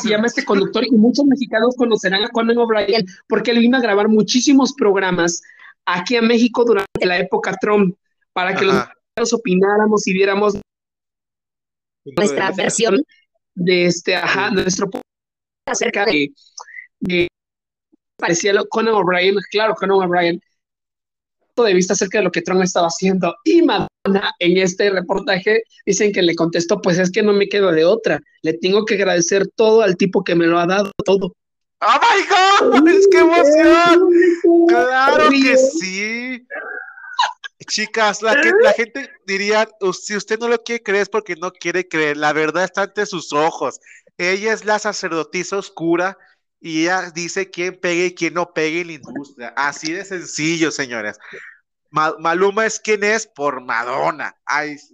[0.00, 3.80] Se llama este conductor, y muchos mexicanos conocerán a Conan O'Brien porque él vino a
[3.80, 5.42] grabar muchísimos programas
[5.84, 7.96] aquí a México durante la época Trump,
[8.32, 10.58] para que los mexicanos opináramos y viéramos
[12.16, 13.02] nuestra versión
[13.54, 14.88] de este, ajá, nuestro
[15.68, 16.32] acerca de,
[17.00, 17.28] de
[18.16, 20.40] parecía Conan O'Brien, claro, Conan O'Brien
[21.64, 23.34] de vista acerca de lo que Trump estaba haciendo.
[23.44, 23.88] Y Madonna
[24.38, 28.20] en este reportaje dicen que le contestó, pues es que no me quedo de otra,
[28.42, 31.34] le tengo que agradecer todo al tipo que me lo ha dado todo.
[31.80, 32.88] ¡Oh my God!
[32.88, 34.08] ¡Es que emoción!
[34.68, 36.46] ¡Claro que sí!
[37.68, 41.88] Chicas, la, la gente diría, si usted no lo quiere creer es porque no quiere
[41.88, 43.80] creer, la verdad está ante sus ojos.
[44.18, 46.16] Ella es la sacerdotisa oscura
[46.60, 49.48] y ella dice quién pegue y quién no pegue en la industria.
[49.56, 51.18] Así de sencillo, señores.
[52.18, 54.36] Maluma es quien es por Madonna.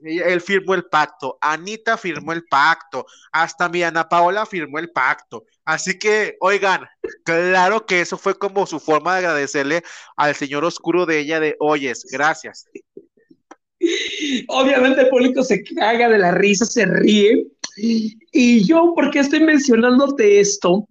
[0.05, 1.39] él firmó el pacto.
[1.41, 3.07] Anita firmó el pacto.
[3.33, 5.45] Hasta mi Ana Paola firmó el pacto.
[5.65, 6.87] Así que, oigan,
[7.25, 9.83] claro que eso fue como su forma de agradecerle
[10.17, 12.67] al señor oscuro de ella de, oyes, gracias.
[14.49, 17.47] Obviamente el público se caga de la risa, se ríe.
[17.77, 20.87] Y yo, ¿por qué estoy mencionándote esto?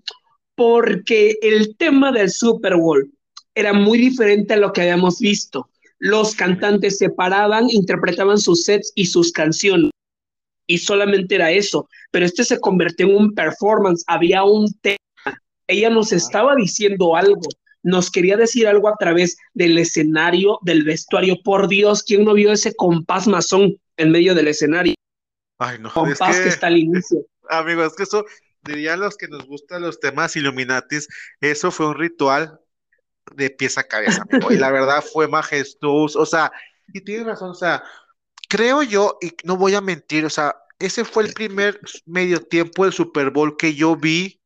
[0.61, 3.11] porque el tema del Super Bowl
[3.55, 5.69] era muy diferente a lo que habíamos visto.
[6.01, 9.91] Los cantantes se paraban, interpretaban sus sets y sus canciones.
[10.65, 11.87] Y solamente era eso.
[12.09, 14.03] Pero este se convirtió en un performance.
[14.07, 14.97] Había un tema.
[15.67, 17.41] Ella nos estaba diciendo algo.
[17.83, 21.37] Nos quería decir algo a través del escenario, del vestuario.
[21.43, 24.95] Por Dios, ¿quién no vio ese compás masón en medio del escenario?
[25.59, 25.93] Ay, no.
[25.93, 27.27] Compás que, que está al inicio.
[27.49, 28.25] Amigos, es que eso
[28.63, 31.07] dirían los que nos gustan los temas Illuminatis,
[31.41, 32.59] eso fue un ritual
[33.35, 36.51] de pieza a cabeza, amigo, y la verdad fue majestuoso, o sea,
[36.93, 37.83] y tienes razón, o sea,
[38.49, 42.83] creo yo, y no voy a mentir, o sea, ese fue el primer medio tiempo
[42.83, 44.41] del Super Bowl que yo vi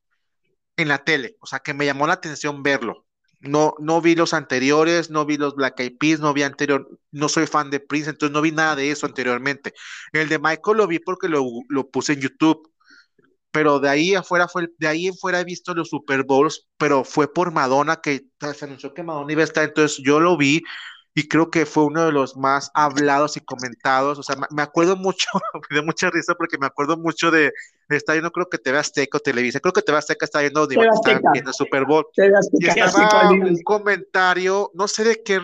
[0.78, 3.06] en la tele, o sea, que me llamó la atención verlo.
[3.42, 7.30] No, no vi los anteriores, no vi los Black Eyed Peas, no vi anterior, no
[7.30, 9.74] soy fan de Prince, entonces no vi nada de eso anteriormente.
[10.14, 12.72] El de Michael lo vi porque lo, lo puse en YouTube
[13.56, 17.06] pero de ahí afuera fue, de ahí en fuera he visto los Super Bowls, pero
[17.06, 20.62] fue por Madonna que se anunció que Madonna iba a estar, entonces yo lo vi
[21.14, 24.20] y creo que fue uno de los más hablados y comentados.
[24.20, 25.30] O sea, me acuerdo mucho,
[25.70, 27.54] me dio mucha risa porque me acuerdo mucho de,
[27.90, 31.22] está viendo, creo que TV Azteca o Televisa, creo que TV Azteca está viendo, está
[31.34, 32.06] viendo Super Bowl.
[32.54, 35.42] y estaba un comentario, no sé de qué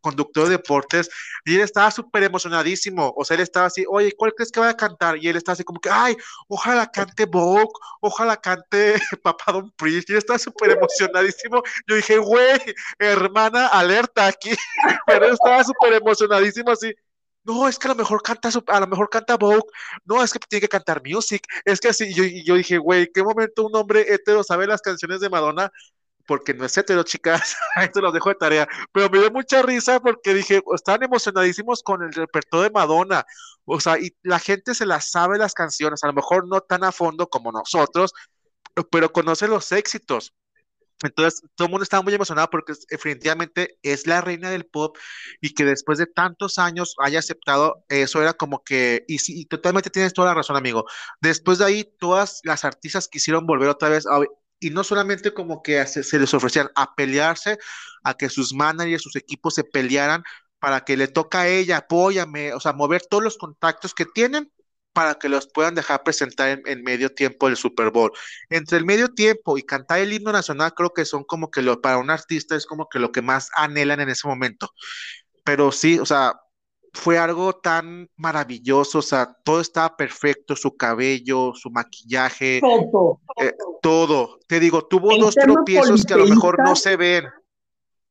[0.00, 1.10] conductor de deportes,
[1.44, 3.12] y él estaba súper emocionadísimo.
[3.16, 5.18] O sea, él estaba así, oye, ¿cuál crees que va a cantar?
[5.18, 6.16] Y él estaba así como que, ay,
[6.48, 10.08] ojalá cante Vogue, ojalá cante Papá Don Priest.
[10.08, 11.62] Y él estaba súper emocionadísimo.
[11.86, 12.60] Yo dije, güey,
[12.98, 14.50] hermana, alerta aquí.
[15.06, 16.94] Pero él estaba súper emocionadísimo así
[17.44, 19.62] no, es que a lo mejor canta, a lo mejor canta Vogue,
[20.04, 23.22] no, es que tiene que cantar music, es que así, yo, yo dije, güey, ¿qué
[23.22, 25.70] momento un hombre hetero sabe las canciones de Madonna?
[26.26, 30.00] Porque no es hetero, chicas, esto lo dejo de tarea, pero me dio mucha risa
[30.00, 33.24] porque dije, están emocionadísimos con el repertorio de Madonna,
[33.64, 36.84] o sea, y la gente se las sabe las canciones, a lo mejor no tan
[36.84, 38.12] a fondo como nosotros,
[38.90, 40.32] pero conoce los éxitos.
[41.04, 44.96] Entonces, todo el mundo estaba muy emocionado porque definitivamente es la reina del pop
[45.40, 49.90] y que después de tantos años haya aceptado eso era como que, y, sí, totalmente
[49.90, 50.84] tienes toda la razón, amigo.
[51.20, 54.04] Después de ahí, todas las artistas quisieron volver otra vez
[54.60, 57.58] y no solamente como que se, les ofrecían a pelearse,
[58.04, 60.22] a que sus managers, sus equipos se pelearan
[60.60, 64.52] para que le toca a ella, apóyame, o sea, mover todos los contactos que tienen
[64.92, 68.12] para que los puedan dejar presentar en, medio tiempo del Super Bowl.
[68.50, 71.80] Entre el medio tiempo y cantar el himno nacional, creo que son como que lo,
[71.80, 74.70] para un artista es como que lo que más anhelan en ese momento.
[75.44, 76.34] Pero sí, o sea,
[76.92, 83.20] fue algo tan maravilloso, o sea, todo estaba perfecto, su cabello, su maquillaje, todo.
[83.40, 84.38] Eh, todo.
[84.46, 87.24] Te digo, tuvo dos tropiezos que a lo mejor no se ven,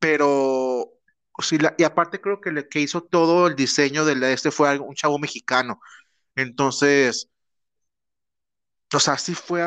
[0.00, 0.90] pero
[1.38, 4.94] sí, y aparte creo que el que hizo todo el diseño de este fue un
[4.94, 5.80] chavo mexicano.
[6.36, 7.28] Entonces,
[8.94, 9.62] o sea, sí fue,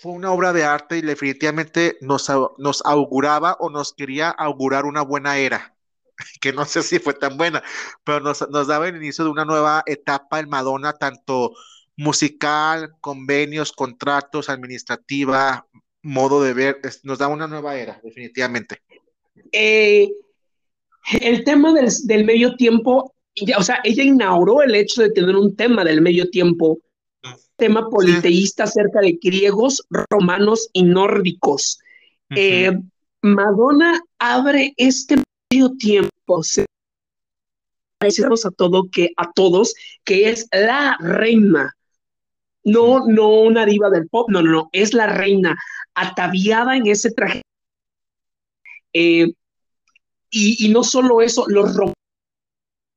[0.00, 5.02] fue una obra de arte y definitivamente nos, nos auguraba o nos quería augurar una
[5.02, 5.76] buena era,
[6.40, 7.62] que no sé si fue tan buena,
[8.04, 11.52] pero nos, nos daba el inicio de una nueva etapa en Madonna, tanto
[11.96, 15.66] musical, convenios, contratos, administrativa,
[16.02, 18.82] modo de ver, nos da una nueva era, definitivamente.
[19.52, 20.08] Eh,
[21.20, 23.14] el tema del, del medio tiempo
[23.56, 26.78] o sea, ella inauguró el hecho de tener un tema del medio tiempo,
[27.56, 31.78] tema politeísta acerca de griegos, romanos y nórdicos.
[32.30, 32.70] Eh,
[33.22, 36.42] Madonna abre este medio tiempo,
[38.00, 39.74] decirnos a todo que a todos
[40.04, 41.76] que es la reina,
[42.64, 45.56] no, no una diva del pop, no, no, no, es la reina
[45.94, 47.42] ataviada en ese traje.
[48.92, 49.32] Eh,
[50.30, 51.99] y, y, no solo eso, los romanos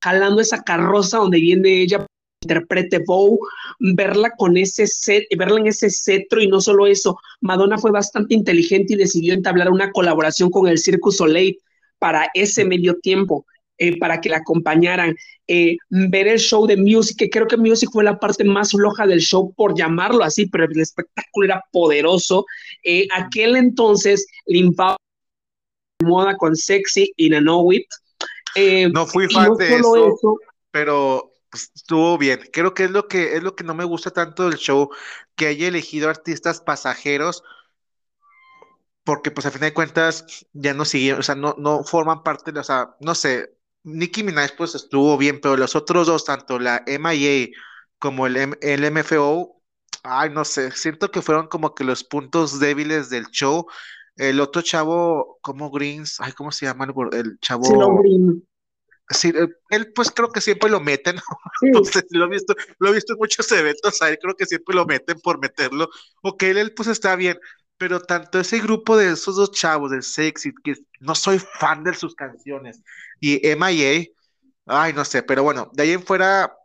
[0.04, 2.06] jalando esa carroza donde viene ella
[2.43, 3.39] interprete Bow,
[3.80, 8.34] verla con ese set, verla en ese cetro y no solo eso, Madonna fue bastante
[8.36, 11.58] inteligente y decidió entablar una colaboración con el Circus Soleil
[11.99, 13.45] para ese medio tiempo.
[13.80, 15.16] Eh, para que la acompañaran,
[15.47, 19.08] eh, ver el show de Music, que creo que Music fue la parte más floja
[19.08, 22.45] del show, por llamarlo así, pero el espectáculo era poderoso.
[22.84, 24.95] Eh, aquel entonces limpiaba
[26.04, 27.88] moda con Sexy y Know It,
[28.56, 30.39] eh, no fui fan de eso,
[30.72, 32.41] pero pues, estuvo bien.
[32.51, 34.89] Creo que es lo que es lo que no me gusta tanto del show,
[35.36, 37.43] que haya elegido artistas pasajeros,
[39.04, 42.51] porque pues a fin de cuentas ya no siguen, o sea, no, no forman parte
[42.51, 46.60] de, o sea, no sé, Nicki Minaj pues estuvo bien, pero los otros dos, tanto
[46.60, 47.49] la MIA
[47.99, 49.62] como el, el MFO,
[50.04, 53.68] ay, no sé, siento que fueron como que los puntos débiles del show
[54.16, 58.01] el otro chavo, como Greens, ay, ¿cómo se llama el, chavo?
[59.09, 61.18] Sí, eh, él pues creo que siempre lo meten,
[61.61, 64.86] lo he visto, lo he visto en muchos eventos, a él creo que siempre lo
[64.86, 65.89] meten por meterlo,
[66.22, 67.38] ok, él pues está bien,
[67.78, 71.93] pero tanto ese grupo de esos dos chavos, del Sexy, que no soy fan de
[71.93, 72.82] sus canciones,
[73.20, 74.05] y MIA,
[74.66, 76.55] ay, no sé, pero bueno, de ahí en fuera,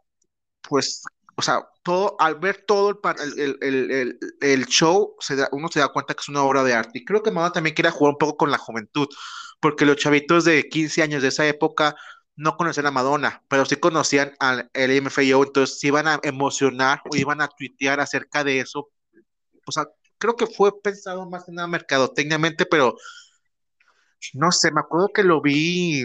[0.68, 1.02] pues
[1.38, 3.00] o sea, todo, al ver todo
[4.40, 5.16] el, show,
[5.52, 6.98] uno se da cuenta que es una obra de arte.
[6.98, 9.08] Y creo que Madonna también quiere jugar un poco con la juventud,
[9.58, 11.96] porque los chavitos de 15 años de esa época
[12.36, 17.16] no conocían a Madonna, pero sí conocían al MFAO, entonces se iban a emocionar o
[17.16, 18.90] iban a tuitear acerca de eso.
[19.66, 19.86] O sea,
[20.18, 22.96] creo que fue pensado más en nada mercadotecniamente, pero
[24.34, 26.04] no sé, me acuerdo que lo vi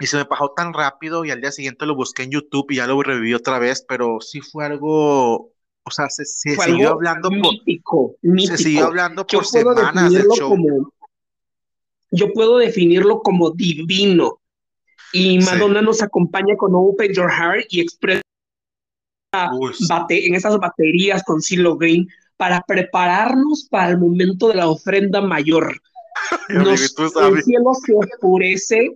[0.00, 2.76] y se me pasó tan rápido y al día siguiente lo busqué en YouTube y
[2.76, 8.14] ya lo reviví otra vez, pero sí fue algo, o sea, se, siguió hablando mítico,
[8.20, 10.50] por, se siguió hablando por semanas del show.
[10.50, 10.92] Como,
[12.10, 14.40] yo puedo definirlo como divino.
[15.12, 18.20] Y Madonna nos acompaña con Open Your Heart y Express
[20.10, 25.80] en esas baterías con Silo Green para prepararnos para el momento de la ofrenda mayor.
[26.48, 28.90] Nos, el cielo se oscurece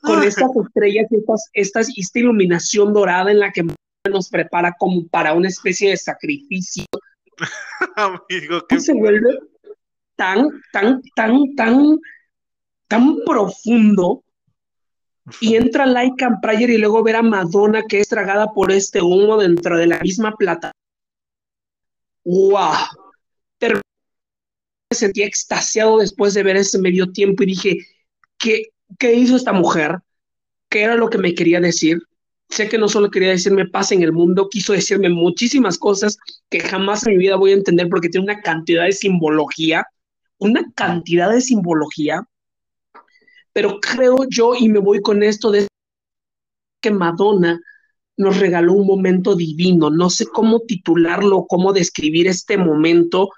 [0.00, 1.16] con estas estrellas y
[1.54, 3.64] estas, esta iluminación dorada en la que
[4.10, 6.84] nos prepara como para una especie de sacrificio.
[7.96, 9.38] Amigo, que se vuelve
[10.16, 11.98] tan, tan, tan, tan,
[12.88, 14.24] tan profundo
[15.40, 19.00] y entra Like and Prayer y luego ver a Madonna que es tragada por este
[19.00, 20.72] humo dentro de la misma plata.
[22.24, 22.74] ¡Wow!
[24.92, 27.78] Me sentí extasiado después de ver ese medio tiempo y dije,
[28.38, 29.98] ¿qué, ¿qué hizo esta mujer?
[30.68, 32.02] ¿Qué era lo que me quería decir?
[32.48, 36.18] Sé que no solo quería decirme paz en el mundo, quiso decirme muchísimas cosas
[36.48, 39.86] que jamás en mi vida voy a entender porque tiene una cantidad de simbología,
[40.38, 42.26] una cantidad de simbología
[43.52, 45.66] pero creo yo, y me voy con esto de
[46.80, 47.60] que Madonna
[48.16, 49.90] nos regaló un momento divino.
[49.90, 53.30] No sé cómo titularlo, cómo describir este momento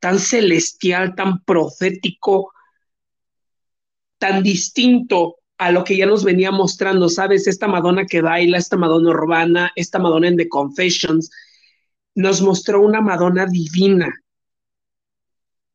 [0.00, 2.52] tan celestial, tan profético,
[4.22, 7.48] tan distinto a lo que ya nos venía mostrando, ¿sabes?
[7.48, 11.28] Esta Madonna que baila, esta Madonna urbana, esta Madonna en The Confessions,
[12.14, 14.14] nos mostró una Madonna divina,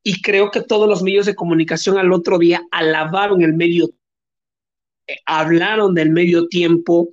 [0.02, 3.90] y creo que todos los medios de comunicación al otro día alabaron el medio,
[5.08, 7.10] eh, hablaron del medio tiempo.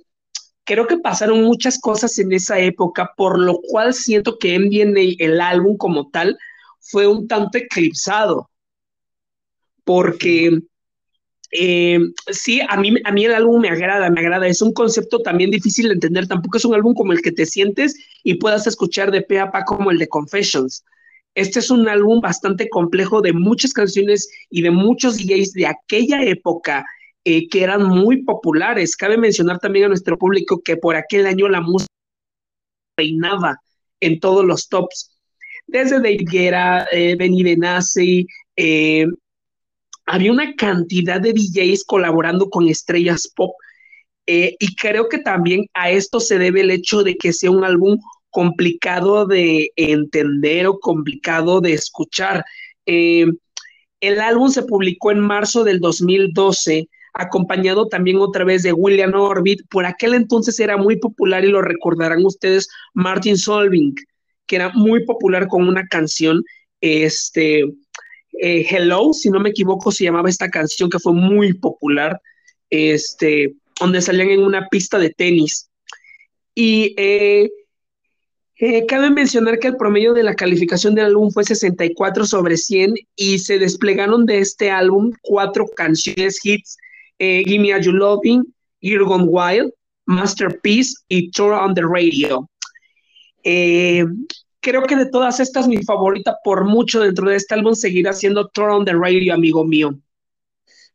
[0.63, 5.41] Creo que pasaron muchas cosas en esa época, por lo cual siento que MDNA, el
[5.41, 6.37] álbum como tal,
[6.79, 8.49] fue un tanto eclipsado.
[9.83, 10.61] Porque
[11.57, 11.99] eh,
[12.31, 14.47] sí, a mí, a mí el álbum me agrada, me agrada.
[14.47, 16.27] Es un concepto también difícil de entender.
[16.27, 19.51] Tampoco es un álbum como el que te sientes y puedas escuchar de pe a
[19.51, 20.83] pa como el de Confessions.
[21.33, 26.23] Este es un álbum bastante complejo de muchas canciones y de muchos DJs de aquella
[26.23, 26.85] época
[27.25, 28.95] eh, que eran muy populares.
[28.95, 31.91] Cabe mencionar también a nuestro público que por aquel año la música
[32.97, 33.59] reinaba
[33.99, 35.11] en todos los tops.
[35.67, 39.07] Desde David Guerra, eh, Benny Benassi, eh,
[40.05, 43.53] había una cantidad de DJs colaborando con estrellas pop.
[44.27, 47.97] y creo que también a esto se debe el hecho de que sea un álbum
[48.35, 52.43] complicado de entender o complicado de escuchar.
[52.85, 53.27] Eh,
[54.01, 59.61] el álbum se publicó en marzo del 2012, acompañado también otra vez de William Orbit.
[59.69, 63.95] Por aquel entonces era muy popular y lo recordarán ustedes, Martin Solving,
[64.47, 66.43] que era muy popular con una canción,
[66.81, 67.63] este,
[68.41, 72.19] eh, Hello, si no me equivoco, se llamaba esta canción que fue muy popular,
[72.69, 75.69] este, donde salían en una pista de tenis.
[76.53, 77.49] Y eh,
[78.57, 82.95] eh, cabe mencionar que el promedio de la calificación del álbum fue 64 sobre 100
[83.17, 86.77] y se desplegaron de este álbum cuatro canciones hits,
[87.19, 88.43] eh, Gimme a You Loving,
[88.79, 89.73] You're Gone Wild,
[90.05, 92.49] Masterpiece y Tour on the Radio.
[94.65, 98.47] Creo que de todas estas mi favorita por mucho dentro de este álbum seguirá siendo
[98.47, 99.93] Tour on the Radio, amigo mío.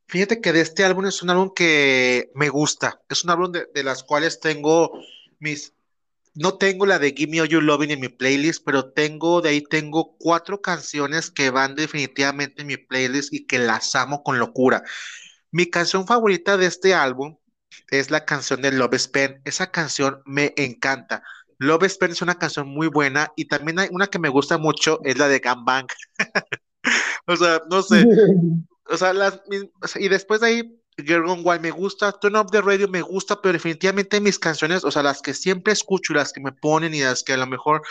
[0.09, 3.85] Fíjate que de este álbum es un álbum que me gusta, es un álbum de
[3.85, 4.91] las cuales tengo
[5.39, 5.73] mis
[6.35, 9.51] no tengo la de Give Me All You Loving en mi playlist, pero tengo, de
[9.51, 14.41] ahí tengo cuatro canciones que van definitivamente en mi playlist y que las amo con
[14.41, 14.83] locura.
[15.53, 17.37] Mi canción favorita de este álbum
[17.89, 19.43] es la canción de Love Spend.
[19.45, 21.23] Esa canción me encanta.
[21.61, 24.99] Love Spend es una canción muy buena y también hay una que me gusta mucho,
[25.05, 25.87] es la de Gambang.
[27.27, 28.05] o sea, no sé.
[28.93, 29.41] O sea, las,
[30.01, 33.53] y después de ahí Gergon Wild me gusta, Turn Up the Radio me gusta, pero
[33.53, 37.23] definitivamente mis canciones, o sea, las que siempre escucho, las que me ponen y las
[37.23, 37.83] que a lo mejor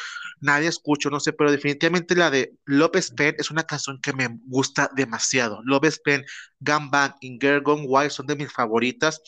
[0.42, 4.28] nadie escucho, no sé, pero definitivamente la de Love Pen es una canción que me
[4.48, 5.62] gusta demasiado.
[5.64, 6.26] Love Pen,
[6.60, 9.22] Gambang y Gergon Wild son de mis favoritas.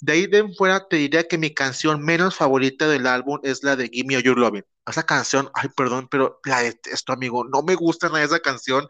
[0.00, 3.76] De ahí de fuera te diría que mi canción menos favorita del álbum es la
[3.76, 4.64] de Gimme Your Loving.
[4.86, 7.44] Esa canción, ay, perdón, pero la detesto, amigo.
[7.44, 8.86] No me gusta nada esa canción.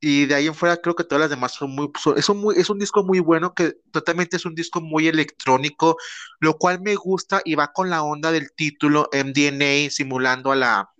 [0.00, 2.56] Y de ahí en fuera creo que todas las demás son muy, es, un muy,
[2.80, 5.96] disco muy bueno, que totalmente es un disco muy electrónico,
[6.40, 10.90] lo cual me gusta y va con la onda del título MDNA, simulando a la,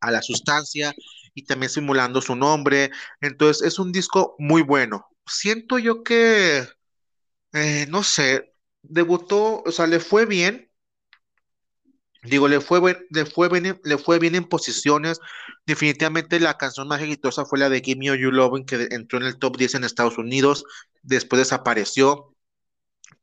[0.00, 0.94] a la sustancia
[1.34, 2.90] y también simulando su nombre.
[3.20, 5.06] Entonces es un disco muy bueno.
[5.26, 6.66] Siento yo que,
[7.52, 10.70] eh, no sé, debutó, o sea, le fue bien,
[12.26, 15.20] Digo, le fue, le, fue bien, le fue bien en posiciones.
[15.64, 19.26] Definitivamente la canción más exitosa fue la de Give Me You Loving, que entró en
[19.26, 20.64] el top 10 en Estados Unidos.
[21.02, 22.34] Después desapareció.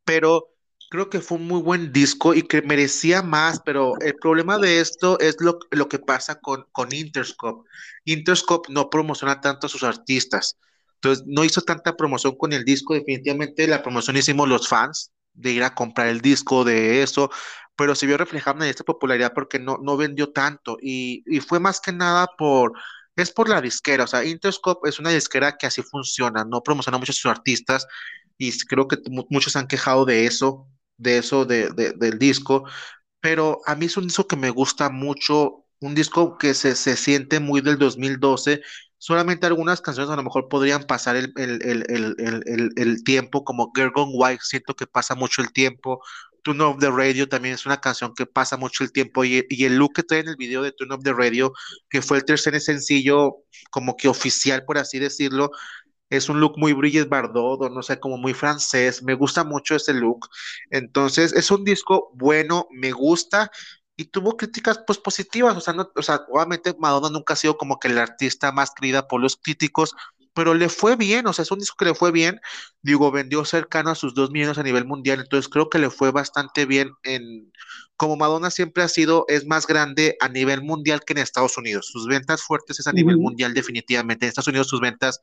[0.05, 0.49] Pero
[0.89, 3.59] creo que fue un muy buen disco y que merecía más.
[3.65, 7.69] Pero el problema de esto es lo, lo que pasa con, con Interscope.
[8.05, 10.57] Interscope no promociona tanto a sus artistas.
[11.03, 12.93] Entonces, no hizo tanta promoción con el disco.
[12.93, 17.29] Definitivamente la promoción hicimos los fans de ir a comprar el disco de eso,
[17.75, 21.59] pero se vio reflejada en esta popularidad porque no, no vendió tanto y, y fue
[21.59, 22.73] más que nada por,
[23.15, 26.97] es por la disquera, o sea, Interscope es una disquera que así funciona, no promociona
[26.99, 27.87] mucho a sus artistas
[28.37, 28.97] y creo que
[29.29, 32.65] muchos han quejado de eso, de eso de, del disco,
[33.19, 36.95] pero a mí es un disco que me gusta mucho, un disco que se, se
[36.97, 38.61] siente muy del 2012
[39.03, 43.91] solamente algunas canciones a lo mejor podrían pasar el, el, el, el tiempo, como Girl
[43.93, 46.01] Gone White, siento que pasa mucho el tiempo.
[46.41, 49.75] Turn of the Radio también es una canción que pasa mucho el tiempo y, el
[49.75, 51.51] look que trae en el video de Turn of the Radio,
[51.89, 53.39] que fue el tercer sencillo
[53.71, 55.51] como que oficial, por así decirlo,
[56.09, 59.93] es un look muy Brigitte Bardot, no sé, como muy francés, me gusta mucho ese
[59.93, 60.29] look.
[60.69, 63.51] Entonces, es un disco bueno, me gusta,
[63.95, 67.57] y tuvo críticas pues positivas, o sea, no, o sea, obviamente Madonna nunca ha sido
[67.57, 69.95] como que la artista más querida por los críticos,
[70.33, 72.39] pero le fue bien, o sea, es un disco que le fue bien,
[72.81, 76.11] digo, vendió cercano a sus dos millones a nivel mundial, entonces creo que le fue
[76.11, 77.51] bastante bien en,
[77.95, 81.87] como Madonna siempre ha sido, es más grande a nivel mundial que en Estados Unidos,
[81.91, 85.21] sus ventas fuertes es a nivel mundial definitivamente, en Estados Unidos sus ventas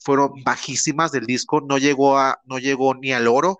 [0.00, 3.58] fueron bajísimas del disco, no llegó a, no llegó ni al oro,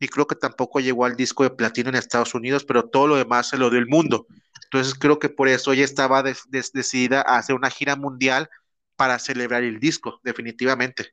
[0.00, 3.16] y creo que tampoco llegó al disco de platino en Estados Unidos, pero todo lo
[3.16, 4.26] demás se lo dio el mundo.
[4.64, 8.48] Entonces creo que por eso ella estaba decidida a hacer una gira mundial
[8.96, 11.12] para celebrar el disco, definitivamente.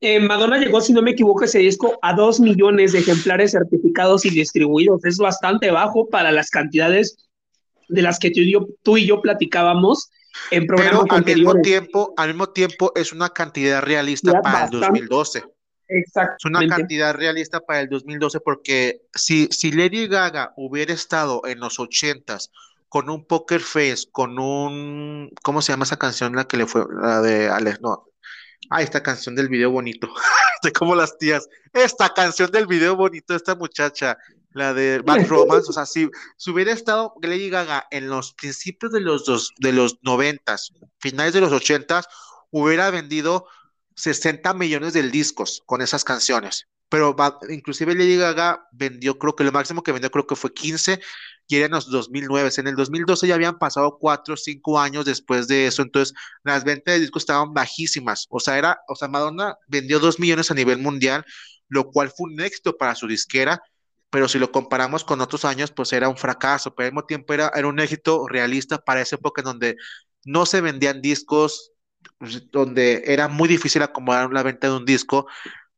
[0.00, 4.24] Eh, Madonna llegó, si no me equivoco, ese disco a dos millones de ejemplares certificados
[4.24, 5.04] y distribuidos.
[5.04, 7.28] Es bastante bajo para las cantidades
[7.88, 10.10] de las que tú y yo, tú y yo platicábamos
[10.52, 14.70] en programas Pero al mismo tiempo, al mismo tiempo es una cantidad realista para el
[14.70, 15.44] 2012.
[15.88, 16.12] Es
[16.44, 21.78] una cantidad realista para el 2012 porque si, si Lady Gaga hubiera estado en los
[21.78, 22.50] 80s
[22.88, 26.84] con un Poker Face, con un, ¿cómo se llama esa canción la que le fue?
[27.00, 28.04] La de Alex, no.
[28.70, 30.08] Ah, esta canción del video bonito.
[30.62, 31.48] de como las tías.
[31.72, 34.18] Esta canción del video bonito, esta muchacha,
[34.52, 38.92] la de Bad Romance, o sea, si, si, hubiera estado Lady Gaga en los principios
[38.92, 42.08] de los dos, de los noventas, finales de los ochentas,
[42.50, 43.46] hubiera vendido
[43.98, 46.68] 60 millones de discos con esas canciones.
[46.88, 47.14] Pero
[47.50, 51.00] inclusive Lady Gaga vendió, creo que lo máximo que vendió creo que fue 15
[51.48, 52.50] y era en los 2009.
[52.56, 56.64] En el 2012 ya habían pasado 4 o 5 años después de eso, entonces las
[56.64, 58.26] ventas de discos estaban bajísimas.
[58.30, 61.24] O sea, era, o sea, Madonna vendió 2 millones a nivel mundial,
[61.68, 63.60] lo cual fue un éxito para su disquera,
[64.10, 67.34] pero si lo comparamos con otros años, pues era un fracaso, pero al mismo tiempo
[67.34, 69.76] era, era un éxito realista para esa época en donde
[70.24, 71.72] no se vendían discos,
[72.50, 75.26] donde era muy difícil acomodar la venta de un disco,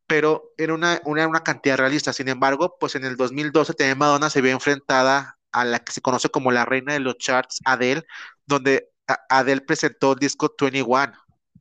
[0.06, 2.12] pero era una, una, una cantidad realista.
[2.12, 6.00] Sin embargo, pues en el 2012 también Madonna se vio enfrentada a la que se
[6.00, 8.04] conoce como la reina de los charts, Adele,
[8.46, 8.90] donde
[9.28, 11.12] Adele presentó el disco 21,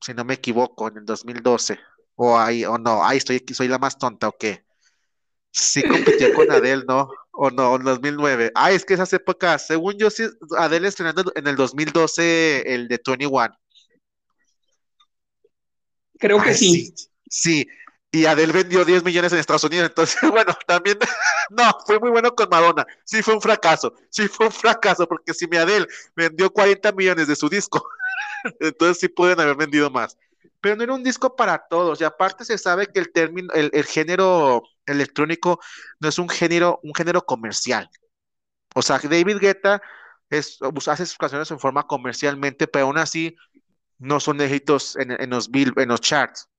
[0.01, 1.79] si no me equivoco, en el 2012.
[2.15, 4.65] O ahí, o no, ahí estoy, soy la más tonta, ¿o qué?
[5.51, 7.09] Sí compitió con Adele, ¿no?
[7.31, 8.51] O no, en 2009.
[8.55, 13.01] Ah, es que esas épocas, según yo, sí, Adele estrenando en el 2012 el de
[13.05, 13.49] 21.
[16.19, 16.93] Creo que sí.
[17.29, 17.67] sí.
[18.11, 20.97] y Adele vendió 10 millones en Estados Unidos, entonces, bueno, también,
[21.49, 25.33] no, fue muy bueno con Madonna, sí fue un fracaso, sí fue un fracaso, porque
[25.33, 27.83] si mi Adele vendió 40 millones de su disco,
[28.59, 30.17] entonces sí pueden haber vendido más.
[30.61, 33.69] Pero no era un disco para todos, y aparte se sabe que el término, el,
[33.73, 35.61] el género electrónico
[36.01, 37.89] no es un género, un género comercial.
[38.75, 39.81] O sea, David Guetta
[40.29, 43.35] es, hace sus canciones en forma comercialmente, pero aún así
[43.99, 46.49] no son éxitos en, en, los bill, en los charts.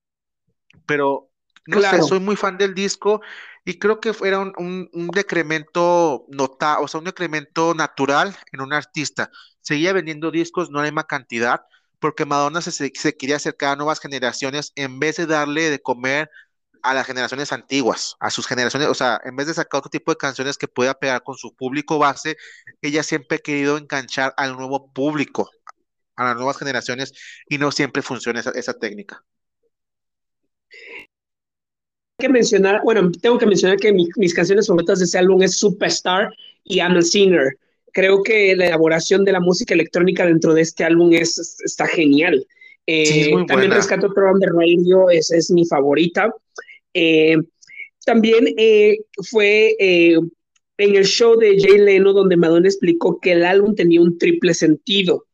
[0.87, 1.31] Pero
[1.67, 3.21] no sé, soy muy fan del disco
[3.65, 8.61] y creo que era un, un, un decremento nota, o sea, un decremento natural en
[8.61, 9.31] un artista.
[9.61, 11.63] Seguía vendiendo discos, no la misma cantidad,
[11.99, 16.31] porque Madonna se, se quería acercar a nuevas generaciones en vez de darle de comer
[16.83, 20.11] a las generaciones antiguas, a sus generaciones, o sea, en vez de sacar otro tipo
[20.13, 22.37] de canciones que pueda pegar con su público base,
[22.81, 25.51] ella siempre ha querido enganchar al nuevo público,
[26.21, 27.13] a las nuevas generaciones
[27.49, 29.25] y no siempre funciona esa, esa técnica.
[32.19, 35.57] que mencionar, bueno, tengo que mencionar que mi, mis canciones favoritas de ese álbum es
[35.57, 36.29] Superstar
[36.65, 37.57] y I'm a Singer.
[37.93, 42.47] Creo que la elaboración de la música electrónica dentro de este álbum es, está genial.
[42.87, 46.33] Eh, sí, también Rescato Program de Radio es, es mi favorita.
[46.93, 47.37] Eh,
[48.05, 48.99] también eh,
[49.31, 50.19] fue eh,
[50.79, 54.55] en el show de Jay Leno donde Madonna explicó que el álbum tenía un triple
[54.55, 55.27] sentido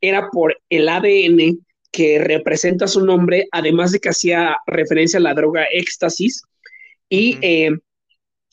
[0.00, 1.58] era por el ADN
[1.92, 6.42] que representa su nombre, además de que hacía referencia a la droga éxtasis,
[7.08, 7.70] y eh,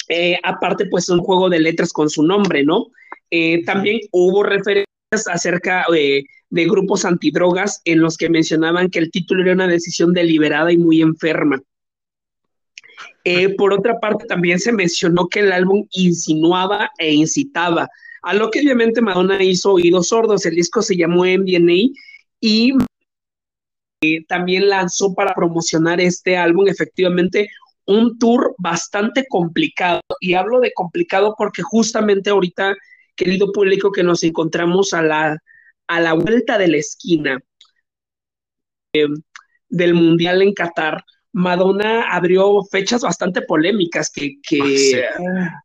[0.10, 2.88] eh, aparte, pues un juego de letras con su nombre, ¿no?
[3.30, 4.88] Eh, también hubo referencias
[5.32, 6.26] acerca de
[6.66, 11.02] grupos antidrogas en los que mencionaban que el título era una decisión deliberada y muy
[11.02, 11.62] enferma.
[13.58, 17.90] Por otra parte, también se mencionó que el álbum insinuaba e incitaba,
[18.22, 20.46] a lo que obviamente Madonna hizo oídos sordos.
[20.46, 21.94] El disco se llamó MDNA
[22.40, 22.74] y
[24.02, 27.50] eh, también lanzó para promocionar este álbum efectivamente
[27.86, 30.02] un tour bastante complicado.
[30.20, 32.76] Y hablo de complicado porque justamente ahorita,
[33.16, 35.38] querido público, que nos encontramos a la,
[35.88, 37.40] a la vuelta de la esquina
[38.94, 39.08] eh,
[39.70, 44.36] del Mundial en Qatar, Madonna abrió fechas bastante polémicas que...
[44.42, 45.64] que ah,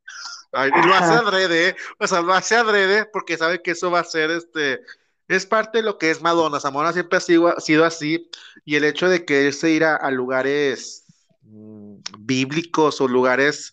[0.53, 4.31] lo hace adrede, o sea, lo hace adrede porque sabe que eso va a ser
[4.31, 4.81] este,
[5.29, 6.59] es parte de lo que es Madonna.
[6.63, 8.29] Madonna siempre ha sido, sido así
[8.65, 11.05] y el hecho de que se ir a, lugares
[11.43, 13.73] mm, bíblicos o lugares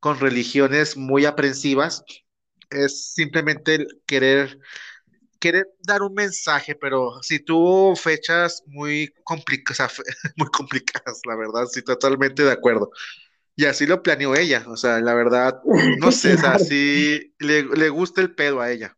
[0.00, 2.04] con religiones muy aprensivas
[2.70, 4.58] es simplemente querer
[5.42, 10.00] querer dar un mensaje, pero si tuvo fechas muy complicadas,
[10.36, 12.92] muy complicadas, la verdad, sí, totalmente de acuerdo.
[13.54, 15.60] Y así lo planeó ella, o sea, la verdad,
[16.00, 18.96] no sé, o sea, sí le, le gusta el pedo a ella.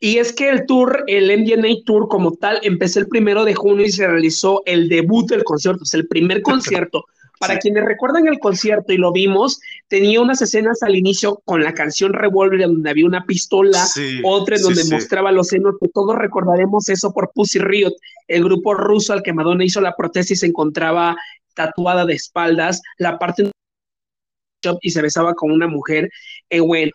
[0.00, 3.84] Y es que el tour, el MDNA Tour como tal, empezó el primero de junio
[3.84, 7.04] y se realizó el debut del concierto, es el primer concierto.
[7.38, 11.72] Para quienes recuerdan el concierto y lo vimos, tenía unas escenas al inicio con la
[11.72, 13.86] canción Revolver, donde había una pistola,
[14.24, 17.92] otra en donde mostraba los senos, que todos recordaremos eso por Pussy Riot,
[18.26, 21.16] el grupo ruso al que Madonna hizo la prótesis se encontraba
[21.54, 23.50] tatuada de espaldas, la parte
[24.80, 26.10] y se besaba con una mujer.
[26.50, 26.92] Eh, bueno,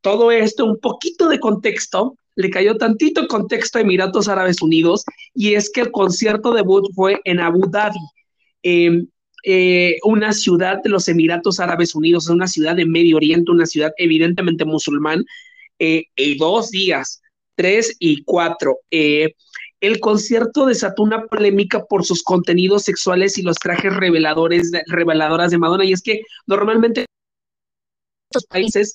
[0.00, 5.54] todo esto, un poquito de contexto, le cayó tantito contexto a Emiratos Árabes Unidos, y
[5.54, 8.00] es que el concierto debut fue en Abu Dhabi.
[8.62, 9.06] Em,
[9.42, 13.92] eh, una ciudad de los Emiratos Árabes Unidos, una ciudad de Medio Oriente, una ciudad
[13.96, 15.24] evidentemente musulmán,
[15.78, 17.20] eh, y dos días,
[17.56, 18.78] tres y cuatro.
[18.90, 19.34] Eh,
[19.80, 25.58] el concierto desató una polémica por sus contenidos sexuales y los trajes reveladores, reveladoras de
[25.58, 27.06] Madonna, y es que normalmente en
[28.30, 28.94] estos países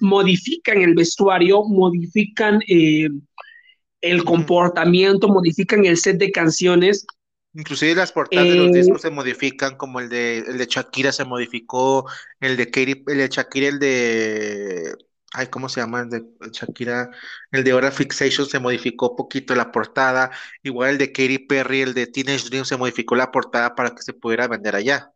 [0.00, 7.06] modifican el vestuario, modifican el comportamiento, modifican el set de canciones
[7.54, 11.12] Inclusive las portadas de los eh, discos se modifican, como el de, el de Shakira
[11.12, 12.04] se modificó,
[12.40, 14.96] el de Katy, el de Shakira, el de
[15.32, 16.00] ay, ¿cómo se llama?
[16.00, 17.10] El de Shakira,
[17.52, 20.32] el de Hora Fixation se modificó poquito la portada,
[20.64, 24.02] igual el de Katy Perry, el de Teenage Dream se modificó la portada para que
[24.02, 25.12] se pudiera vender allá.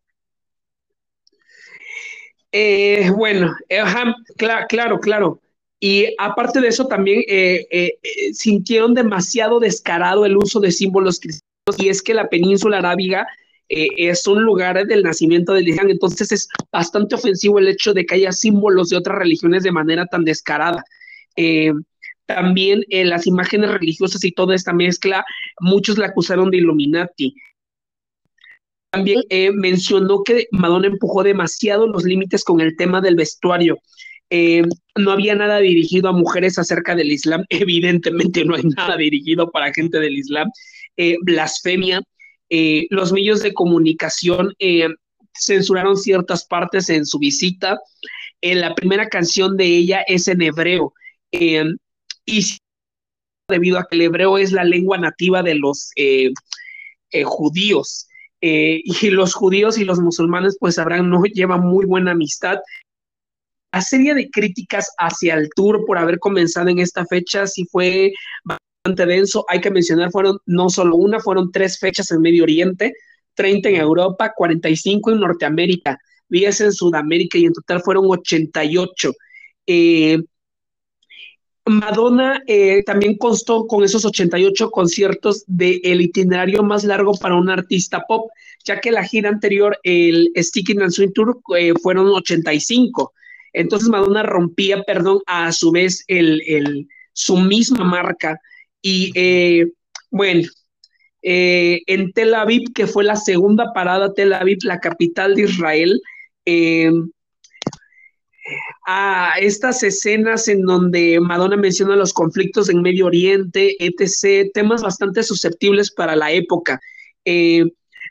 [2.53, 3.83] Eh, bueno, eh,
[4.69, 5.41] claro, claro.
[5.81, 7.23] Y aparte de eso, también
[8.33, 11.48] sintieron demasiado descarado el uso de símbolos cristianos
[11.79, 13.27] y es que la península arábiga
[13.69, 18.07] eh, es un lugar del nacimiento del Islam, entonces es bastante ofensivo el hecho de
[18.07, 20.83] que haya símbolos de otras religiones de manera tan descarada.
[21.37, 21.73] Eh,
[22.27, 25.25] también eh, las imágenes religiosas y toda esta mezcla,
[25.61, 27.35] muchos la acusaron de Illuminati.
[28.91, 29.21] También
[29.55, 33.79] mencionó que Madonna empujó demasiado los límites con el tema del vestuario.
[34.31, 39.75] no había nada dirigido a mujeres acerca del Islam, evidentemente no hay nada dirigido para
[39.75, 40.51] gente del Islam,
[40.99, 42.03] eh, blasfemia.
[42.51, 44.89] Eh, los medios de comunicación eh,
[45.33, 47.79] censuraron ciertas partes en su visita.
[48.43, 50.93] la primera canción de ella es en hebreo.
[51.31, 52.59] y
[53.49, 55.91] debido a que el hebreo es la lengua nativa de los
[57.25, 58.09] judíos.
[58.41, 62.59] y los judíos y los musulmanes, pues sabrán, no llevan muy buena amistad.
[63.73, 68.13] La serie de críticas hacia el tour por haber comenzado en esta fecha sí fue
[68.95, 69.45] denso.
[69.49, 72.95] Hay que mencionar, fueron no solo una, fueron tres fechas en Medio Oriente,
[73.35, 79.13] 30 en Europa, 45 en Norteamérica, 10 en Sudamérica y en total fueron 88.
[79.67, 80.19] Eh,
[81.69, 88.03] Madonna eh, también constó con esos 88 conciertos del itinerario más largo para un artista
[88.09, 88.31] pop,
[88.65, 93.13] ya que la gira anterior, el Sticking and Swing Tour, eh, fueron 85.
[93.53, 98.41] Entonces Madonna rompía, perdón, a su vez el, el, su misma marca
[98.83, 99.67] y eh,
[100.11, 100.49] bueno,
[101.23, 106.01] eh, en Tel Aviv, que fue la segunda parada, Tel Aviv, la capital de Israel,
[106.45, 106.91] eh,
[108.87, 115.23] a estas escenas en donde Madonna menciona los conflictos en Medio Oriente, etc., temas bastante
[115.23, 116.81] susceptibles para la época.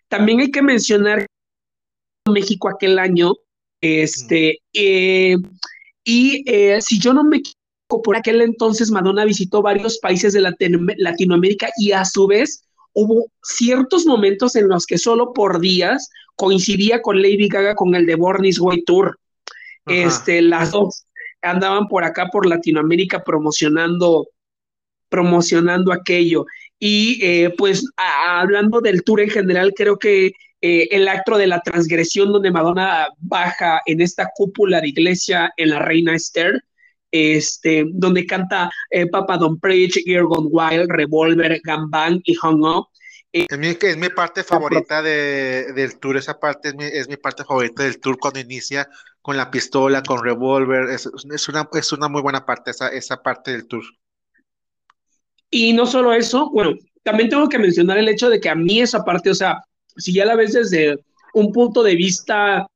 [0.09, 1.25] también hay que mencionar
[2.31, 3.33] México aquel año,
[3.81, 5.35] este, y
[6.81, 7.41] si yo no me
[7.87, 10.41] por aquel entonces Madonna visitó varios países de
[10.97, 17.01] Latinoamérica y a su vez hubo ciertos momentos en los que solo por días coincidía
[17.01, 19.17] con Lady Gaga con el de Bornis Way Tour.
[19.85, 21.05] Este, las dos
[21.41, 24.27] andaban por acá por Latinoamérica promocionando
[25.09, 26.45] promocionando aquello.
[26.79, 30.31] Y eh, pues hablando del tour en general, creo que
[30.61, 35.69] eh, el acto de la transgresión donde Madonna baja en esta cúpula de iglesia en
[35.69, 36.63] la Reina Esther,
[37.17, 42.87] este, donde canta eh, Papa Don't Preach, Ear Gone Wild, Revolver, Gambang y Hung Up.
[43.33, 47.09] Eh, es, mi, es mi parte favorita de, del tour, esa parte es mi, es
[47.09, 48.87] mi, parte favorita del tour cuando inicia
[49.21, 53.21] con la pistola, con Revolver, es, es, una, es una muy buena parte esa, esa
[53.21, 53.83] parte del tour.
[55.49, 58.81] Y no solo eso, bueno, también tengo que mencionar el hecho de que a mí
[58.81, 59.61] esa parte, o sea,
[59.95, 60.97] si ya la ves desde
[61.33, 62.67] un punto de vista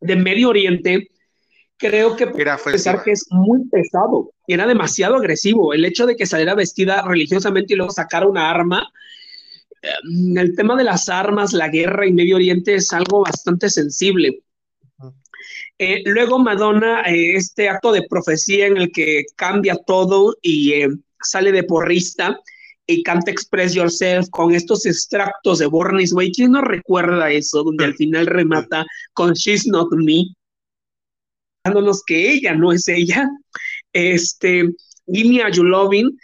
[0.00, 1.09] de Medio Oriente,
[1.80, 5.72] creo que era pensar que es muy pesado y era demasiado agresivo.
[5.74, 8.88] El hecho de que saliera vestida religiosamente y luego sacara una arma,
[9.82, 9.88] eh,
[10.36, 14.42] el tema de las armas, la guerra en Medio Oriente es algo bastante sensible.
[15.78, 20.88] Eh, luego Madonna, eh, este acto de profecía en el que cambia todo y eh,
[21.22, 22.38] sale de porrista
[22.86, 26.32] y canta Express Yourself con estos extractos de Bornis Way.
[26.32, 27.62] ¿Quién no recuerda eso?
[27.62, 30.24] Donde al final remata con She's Not Me,
[31.64, 33.28] dándonos que ella no es ella.
[33.92, 34.68] Este,
[35.12, 36.16] Give Me a You Loving,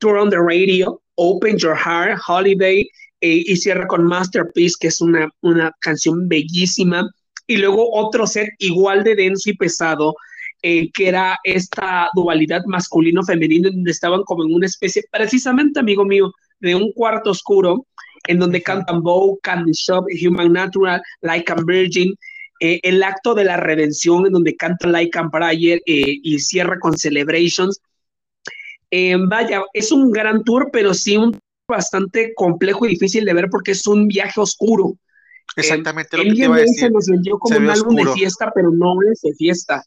[0.00, 2.88] Tour on the Radio, Open Your Heart, Holiday,
[3.20, 7.08] y cierra con Masterpiece, que es una, una canción bellísima
[7.50, 10.14] y luego otro set igual de denso y pesado,
[10.62, 16.32] eh, que era esta dualidad masculino-femenino, donde estaban como en una especie, precisamente, amigo mío,
[16.60, 17.86] de un cuarto oscuro,
[18.28, 22.14] en donde cantan Bow, Candy Shop, Human Natural, Like a Virgin,
[22.60, 26.78] eh, el acto de la redención, en donde canta Like a Prayer eh, y cierra
[26.78, 27.80] con Celebrations.
[29.28, 33.70] vaya, es un gran tour, pero sí un bastante complejo y difícil de ver porque
[33.70, 34.96] es un viaje oscuro.
[35.56, 36.80] Exactamente lo que te iba a decir.
[36.80, 39.82] Se nos vendió como un álbum de fiesta, pero no es de fiesta.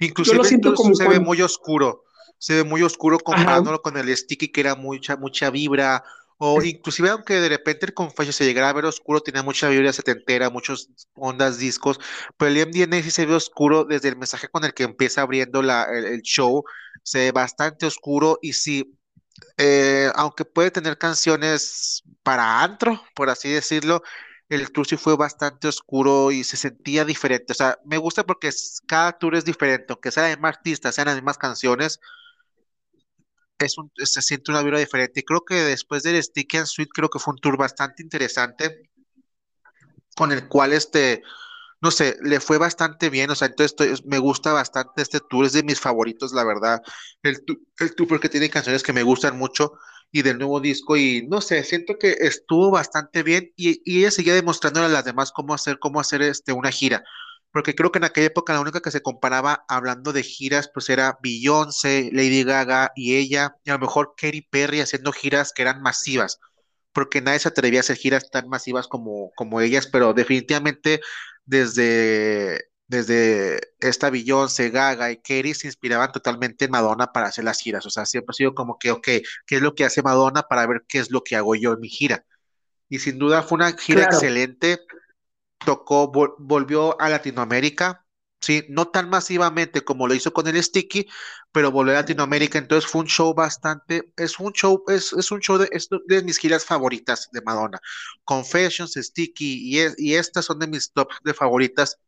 [0.00, 2.04] Inclusive lo siento como se ve muy oscuro.
[2.38, 6.02] Se ve muy oscuro comparándolo con el Sticky, que era mucha, mucha vibra.
[6.42, 9.92] O inclusive aunque de repente el Confession se llegara a ver oscuro, tenía mucha vibra
[9.92, 12.00] setentera, muchos ondas discos,
[12.38, 15.62] pero el MDNA sí se ve oscuro desde el mensaje con el que empieza abriendo
[15.62, 16.64] la, el, el show,
[17.02, 18.98] se ve bastante oscuro y sí,
[19.58, 24.02] eh, aunque puede tener canciones para antro, por así decirlo,
[24.48, 27.52] el tour sí fue bastante oscuro y se sentía diferente.
[27.52, 28.50] O sea, me gusta porque
[28.86, 32.00] cada tour es diferente, aunque sea de más artistas, sean las mismas canciones,
[33.60, 35.20] es un, se siente una vibra diferente.
[35.20, 38.90] Y creo que después del Sticky and Sweet, creo que fue un tour bastante interesante,
[40.16, 41.22] con el cual este
[41.80, 45.52] no sé, le fue bastante bien, o sea, entonces me gusta bastante este tour, es
[45.54, 46.82] de mis favoritos, la verdad,
[47.22, 47.42] el,
[47.78, 49.72] el tour porque tiene canciones que me gustan mucho
[50.12, 54.10] y del nuevo disco y no sé, siento que estuvo bastante bien y, y ella
[54.10, 57.02] seguía demostrando a las demás cómo hacer, cómo hacer este, una gira,
[57.52, 60.88] porque creo que en aquella época la única que se comparaba hablando de giras pues
[60.88, 65.62] era Beyoncé, Lady Gaga y ella, y a lo mejor Katy Perry haciendo giras que
[65.62, 66.38] eran masivas
[66.92, 71.00] porque nadie se atrevía a hacer giras tan masivas como, como ellas, pero definitivamente
[71.44, 77.60] desde, desde esta Beyoncé, Gaga y Katy se inspiraban totalmente en Madonna para hacer las
[77.60, 77.86] giras.
[77.86, 80.66] O sea, siempre ha sido como que, ok, ¿qué es lo que hace Madonna para
[80.66, 82.24] ver qué es lo que hago yo en mi gira?
[82.88, 84.80] Y sin duda fue una gira excelente.
[85.64, 88.06] Tocó, volvió a Latinoamérica,
[88.40, 91.06] sí, no tan masivamente como lo hizo con el Sticky,
[91.52, 95.40] pero volvió a Latinoamérica, entonces fue un show bastante, es un show, es, es un
[95.40, 95.68] show de,
[96.06, 97.78] de mis giras favoritas de Madonna.
[98.24, 101.98] Confessions, Sticky y, y estas son de mis top de favoritas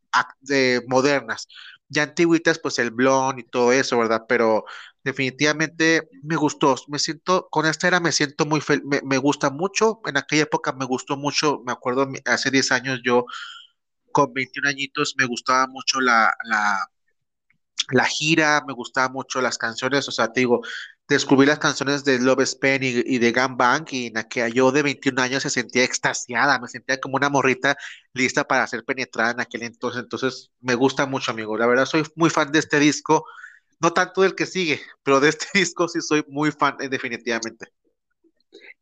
[0.41, 1.47] de, modernas.
[1.93, 4.23] Ya antiguitas, pues el Blonde y todo eso, ¿verdad?
[4.27, 4.65] Pero
[5.03, 9.49] definitivamente me gustó, me siento, con esta era me siento muy feliz, me, me gusta
[9.49, 13.25] mucho, en aquella época me gustó mucho, me acuerdo hace 10 años yo
[14.11, 16.87] con 21 añitos me gustaba mucho la, la,
[17.91, 20.61] la gira, me gustaban mucho las canciones, o sea, te digo,
[21.07, 24.49] descubrí las canciones de Love Spen y, y de Gun Bank y en la que
[24.51, 27.75] yo de 21 años se sentía extasiada, me sentía como una morrita
[28.13, 32.03] lista para ser penetrada en aquel entonces, entonces me gusta mucho, amigo, la verdad soy
[32.15, 33.25] muy fan de este disco,
[33.81, 37.67] no tanto del que sigue, pero de este disco sí soy muy fan eh, definitivamente.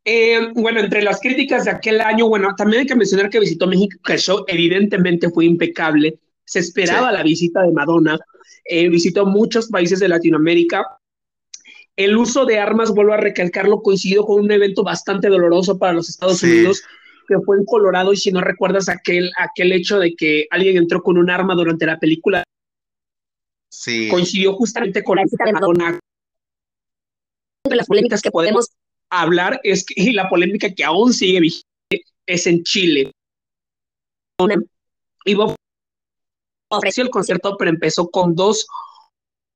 [0.04, 3.66] Eh, bueno, entre las críticas de aquel año, bueno, también hay que mencionar que visitó
[3.66, 6.18] México, que el show evidentemente fue impecable.
[6.44, 7.16] Se esperaba sí.
[7.16, 8.18] la visita de Madonna.
[8.64, 10.84] Eh, visitó muchos países de Latinoamérica.
[11.96, 16.08] El uso de armas, vuelvo a recalcarlo, coincidió con un evento bastante doloroso para los
[16.08, 16.46] Estados sí.
[16.46, 16.82] Unidos,
[17.28, 18.12] que fue en Colorado.
[18.12, 21.84] Y si no recuerdas aquel, aquel hecho de que alguien entró con un arma durante
[21.84, 22.44] la película,
[23.70, 24.08] sí.
[24.08, 26.00] coincidió justamente con la visita de Madonna.
[27.64, 28.70] Entre las polémicas que podemos
[29.10, 31.66] hablar es que y la polémica que aún sigue vigente
[32.26, 33.12] es en Chile.
[35.24, 35.54] Iba
[36.68, 38.66] ofreció el concierto, pero empezó con dos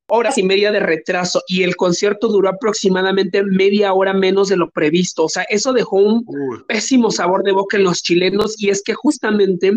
[0.09, 4.71] horas y media de retraso y el concierto duró aproximadamente media hora menos de lo
[4.71, 5.25] previsto.
[5.25, 6.25] O sea, eso dejó un
[6.67, 9.73] pésimo sabor de boca en los chilenos y es que justamente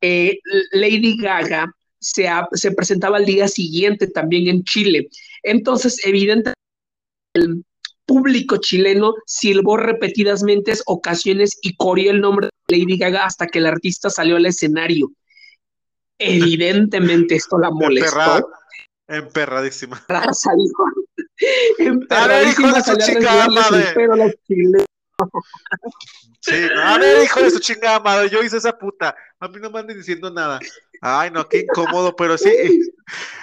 [0.00, 0.38] eh,
[0.72, 5.08] Lady Gaga se, se, presentaba al día siguiente también en Chile.
[5.42, 6.54] Entonces, evidentemente,
[7.34, 7.64] el
[8.06, 13.66] público chileno silbó repetidamente ocasiones y corrió el nombre de Lady Gaga hasta que el
[13.66, 15.10] artista salió al escenario.
[16.18, 18.48] Evidentemente esto la molestó.
[19.08, 20.02] Emperradísima.
[20.08, 20.84] Raza, hijo.
[21.78, 22.24] Emperradísima.
[22.24, 23.84] A ver, hijo de su chingada madre.
[26.40, 29.14] Sí, a ver, hijo de su chingada madre, yo hice esa puta.
[29.38, 30.58] A mí no me anden diciendo nada.
[31.00, 32.50] Ay, no, qué incómodo, pero sí.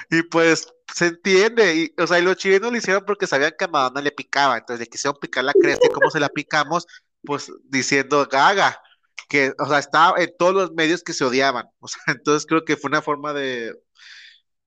[0.10, 1.76] Y, pues se entiende.
[1.76, 4.58] Y, o sea, y los chilenos lo hicieron porque sabían que a Madonna le picaba.
[4.58, 5.88] Entonces le quisieron picar la cresta.
[5.88, 6.88] ¿Y cómo se la picamos?
[7.24, 8.80] Pues diciendo gaga.
[9.30, 11.68] Que, o sea, estaba en todos los medios que se odiaban.
[11.80, 13.74] O sea, entonces creo que fue una forma de,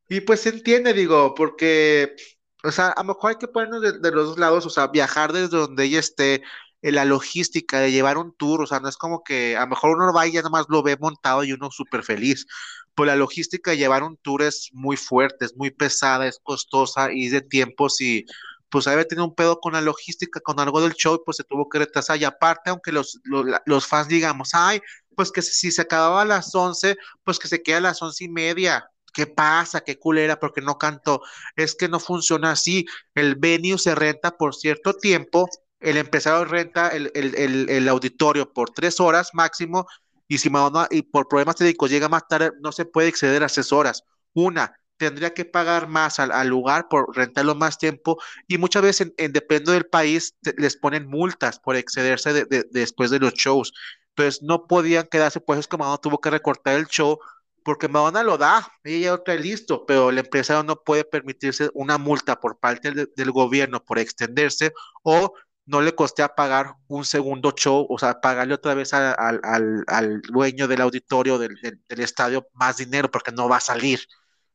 [0.09, 2.15] y pues se entiende, digo, porque,
[2.63, 5.33] o sea, a lo mejor hay que ponernos de, los dos lados, o sea, viajar
[5.33, 6.43] desde donde ella esté,
[6.83, 9.97] la logística de llevar un tour, o sea, no es como que a lo mejor
[9.97, 12.47] uno va y ya nomás lo ve montado y uno súper feliz.
[12.95, 17.13] Pues la logística de llevar un tour es muy fuerte, es muy pesada, es costosa
[17.13, 18.25] y de tiempos y
[18.69, 21.69] pues había tenido un pedo con la logística, con algo del show, pues se tuvo
[21.69, 22.19] que retrasar.
[22.19, 24.81] Y aparte, aunque los, los, los fans digamos, ay,
[25.17, 28.25] pues que si se acababa a las 11, pues que se queda a las once
[28.25, 29.81] y media ¿Qué pasa?
[29.81, 30.39] ¿Qué culera?
[30.39, 31.23] Porque no cantó.
[31.57, 32.85] Es que no funciona así.
[33.15, 35.49] El venue se renta por cierto tiempo,
[35.81, 39.87] el empresario renta el, auditorio por tres horas máximo,
[40.29, 43.49] y si Madonna, y por problemas técnicos llega más tarde, no se puede exceder a
[43.49, 44.03] seis horas.
[44.35, 49.33] Una, tendría que pagar más al, lugar por rentarlo más tiempo, y muchas veces, en,
[49.33, 53.73] depende del país, les ponen multas por excederse después de los shows.
[54.11, 57.19] Entonces, no podían quedarse, pues es que Madonna tuvo que recortar el show
[57.67, 62.39] porque Madonna lo da, ella otra listo, pero el empresario no puede permitirse una multa
[62.39, 67.99] por parte del gobierno por extenderse o no le costea pagar un segundo show, o
[67.99, 71.59] sea, pagarle otra vez al, dueño del auditorio del,
[71.89, 73.99] estadio más dinero porque no va a salir.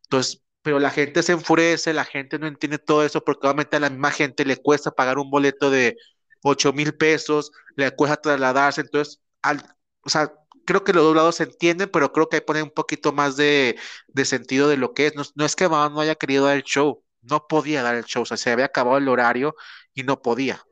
[0.04, 3.82] Entonces, pero la gente se enfurece, la gente no entiende todo eso porque obviamente a
[3.82, 5.98] la misma gente le cuesta pagar un boleto de
[6.44, 9.62] 8 mil pesos, le cuesta trasladarse, entonces, al,
[10.02, 10.32] o sea,
[10.66, 13.38] creo que los dos lados se entienden, pero creo que hay pone un poquito más
[13.38, 13.76] de,
[14.24, 15.14] sentido de lo que es.
[15.16, 18.24] No, es que Madonna no haya querido dar el show, no podía dar el show,
[18.24, 19.56] o sea, se había acabado el horario
[19.94, 20.64] y no podía.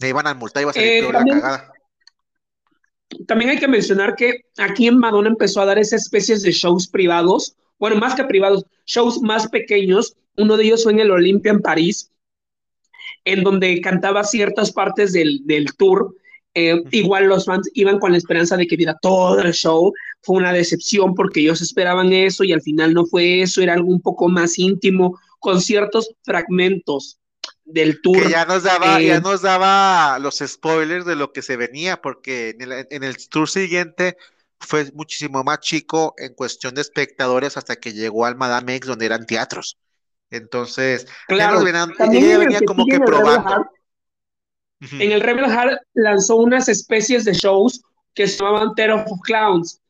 [0.00, 1.72] Le iban a multar, iba a salir eh, también, la cagada.
[3.26, 6.88] También hay que mencionar que aquí en Madonna empezó a dar esas especies de shows
[6.88, 10.16] privados, bueno, más que privados, shows más pequeños.
[10.36, 12.12] Uno de ellos fue en el Olimpia en París,
[13.24, 16.14] en donde cantaba ciertas partes del, del tour
[16.54, 19.92] eh, igual los fans iban con la esperanza de que viera todo el show.
[20.22, 23.88] Fue una decepción porque ellos esperaban eso y al final no fue eso, era algo
[23.88, 27.18] un poco más íntimo, con ciertos fragmentos
[27.64, 28.22] del tour.
[28.22, 32.00] Que ya nos daba, ya eh, nos daba los spoilers de lo que se venía,
[32.00, 34.16] porque en el, en el tour siguiente
[34.60, 39.06] fue muchísimo más chico en cuestión de espectadores hasta que llegó al Madame X, donde
[39.06, 39.78] eran teatros.
[40.30, 43.70] Entonces, claro, ya nos venían, venía como que probando.
[44.80, 47.82] En el Rebel Heart lanzó unas especies de shows
[48.14, 49.80] que se llamaban Terror of Clowns,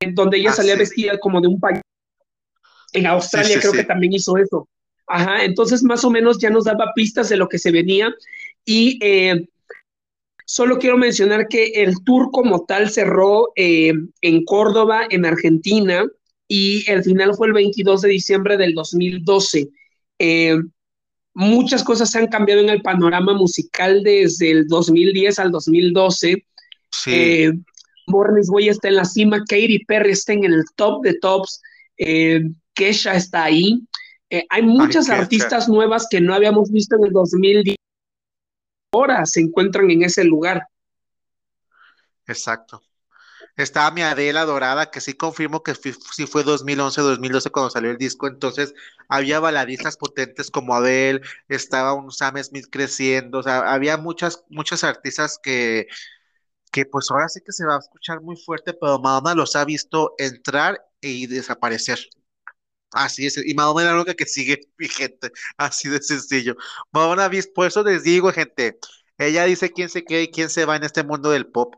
[0.00, 1.80] en donde ella ah, salía vestida como de un país.
[2.92, 4.68] En Australia creo que también hizo eso.
[5.06, 8.14] Ajá, entonces más o menos ya nos daba pistas de lo que se venía
[8.64, 9.46] y eh,
[10.46, 16.06] solo quiero mencionar que el tour como tal cerró eh, en Córdoba, en Argentina,
[16.48, 19.68] y el final fue el 22 de diciembre del 2012.
[20.18, 20.56] Eh,
[21.34, 26.46] muchas cosas han cambiado en el panorama musical desde el 2010 al 2012.
[26.90, 27.10] Sí.
[27.12, 27.52] Eh,
[28.06, 31.62] Way está en la cima, Katy Perry está en el top de tops,
[31.96, 32.42] eh,
[32.74, 33.82] Kesha está ahí.
[34.30, 37.76] Eh, hay muchas artistas nuevas que no habíamos visto en el 2010.
[38.92, 40.66] Ahora se encuentran en ese lugar.
[42.26, 42.82] Exacto.
[43.56, 48.26] Estaba mi Adela Dorada, que sí confirmo que sí fue 2011-2012 cuando salió el disco,
[48.26, 48.74] entonces
[49.08, 54.82] había baladistas potentes como Adele, estaba un Sam Smith creciendo, o sea, había muchas, muchas
[54.84, 55.86] artistas que,
[56.72, 59.64] que pues ahora sí que se va a escuchar muy fuerte, pero Madonna los ha
[59.64, 61.98] visto entrar y desaparecer.
[62.92, 66.56] Así es, y Madonna es la única que sigue vigente, así de sencillo.
[66.92, 68.78] Madonna, por eso les digo, gente,
[69.18, 71.74] ella dice quién se queda y quién se va en este mundo del pop.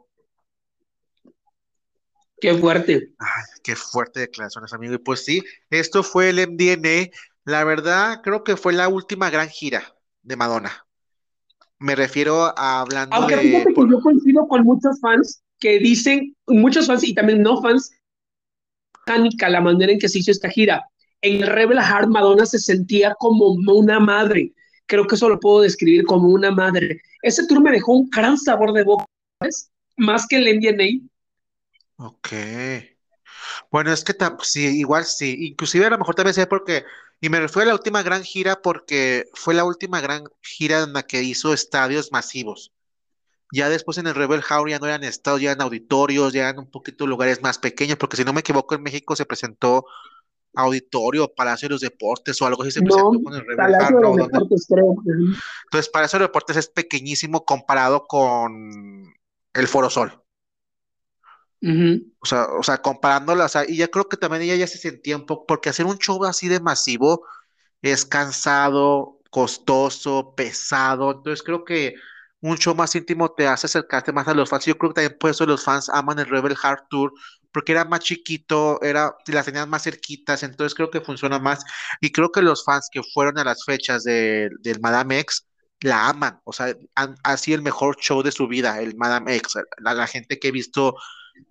[2.39, 3.15] Qué fuerte.
[3.19, 4.95] Ay, qué fuerte declaraciones, amigo.
[4.95, 7.11] Y pues sí, esto fue el MDNA.
[7.45, 10.87] La verdad, creo que fue la última gran gira de Madonna.
[11.79, 17.05] Me refiero a hablando Aunque que yo coincido con muchos fans que dicen, muchos fans
[17.05, 17.93] y también no fans,
[19.07, 20.85] la manera en que se hizo esta gira.
[21.23, 24.53] en el Rebel Heart Madonna se sentía como una madre.
[24.87, 27.01] Creo que eso lo puedo describir como una madre.
[27.23, 29.07] Ese tour me dejó un gran sabor de boca.
[29.97, 31.09] Más que el NDNA.
[31.97, 32.29] Ok.
[33.71, 35.37] Bueno, es que sí, igual sí.
[35.47, 36.85] Inclusive a lo mejor también sé porque,
[37.21, 40.93] y me refiero a la última gran gira porque fue la última gran gira en
[40.93, 42.73] la que hizo estadios masivos.
[43.53, 46.59] Ya después en el Rebel House ya no eran estados, ya eran auditorios, ya eran
[46.59, 49.87] un poquito lugares más pequeños, porque si no me equivoco, en México se presentó
[50.55, 54.03] auditorio, Palacio de los Deportes o algo así se presentó con el Rebel Palacio de
[54.03, 54.97] los Deportes, creo.
[55.65, 59.15] Entonces, Palacio de los Deportes es pequeñísimo comparado con
[59.53, 60.26] el Foro Sol.
[62.21, 65.27] O sea, o sea, comparándolas, y ya creo que también ella ya se sentía un
[65.27, 67.27] poco, porque hacer un show así de masivo
[67.83, 71.95] es cansado, costoso, pesado, entonces creo que
[72.41, 74.67] un show más íntimo te hace acercarte más a los fans.
[74.67, 77.13] Yo creo que también por eso los fans aman el Rebel Heart Tour,
[77.53, 81.65] porque era más chiquito, era, las tenían más cerquitas, entonces creo que funciona más.
[82.01, 85.47] Y creo que los fans que fueron a las fechas del Madame X
[85.81, 89.37] la aman, o sea, han, ha sido el mejor show de su vida, el Madame
[89.37, 89.55] X.
[89.79, 90.97] La, la gente que he visto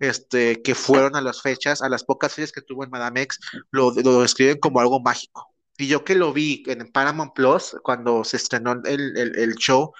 [0.00, 3.40] este, que fueron a las fechas, a las pocas fechas que tuvo en Madame X,
[3.70, 5.52] lo, lo describen como algo mágico.
[5.78, 9.92] Y yo que lo vi en Paramount Plus, cuando se estrenó el, el, show,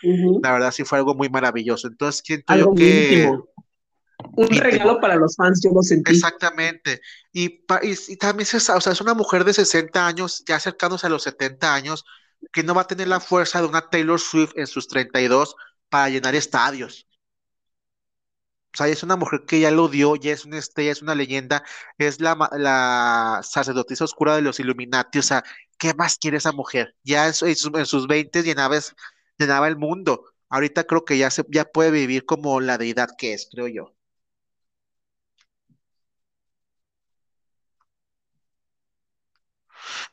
[0.42, 1.88] la verdad sí fue algo muy maravilloso.
[1.88, 3.30] Entonces siento yo que...
[4.34, 6.12] Un regalo para los fans, yo lo sentí.
[6.12, 7.02] Exactamente.
[7.30, 11.10] Y, y, también es, o sea, es una mujer de 60 años, ya acercándose a
[11.10, 12.06] los 70 años,
[12.53, 15.57] que no va a tener la fuerza de una Taylor Swift en sus 32
[15.88, 17.07] para llenar estadios.
[18.74, 21.14] O sea, es una mujer que ya lo dio, ya es una estrella, es una
[21.14, 21.64] leyenda,
[21.97, 25.18] es la, la sacerdotisa oscura de los Illuminati.
[25.18, 25.42] O sea,
[25.78, 26.94] ¿qué más quiere esa mujer?
[27.03, 28.78] Ya en, sus 20 llenaba,
[29.38, 30.24] llenaba el mundo.
[30.51, 33.95] Ahorita creo que ya, se, ya puede vivir como la deidad que es, creo yo.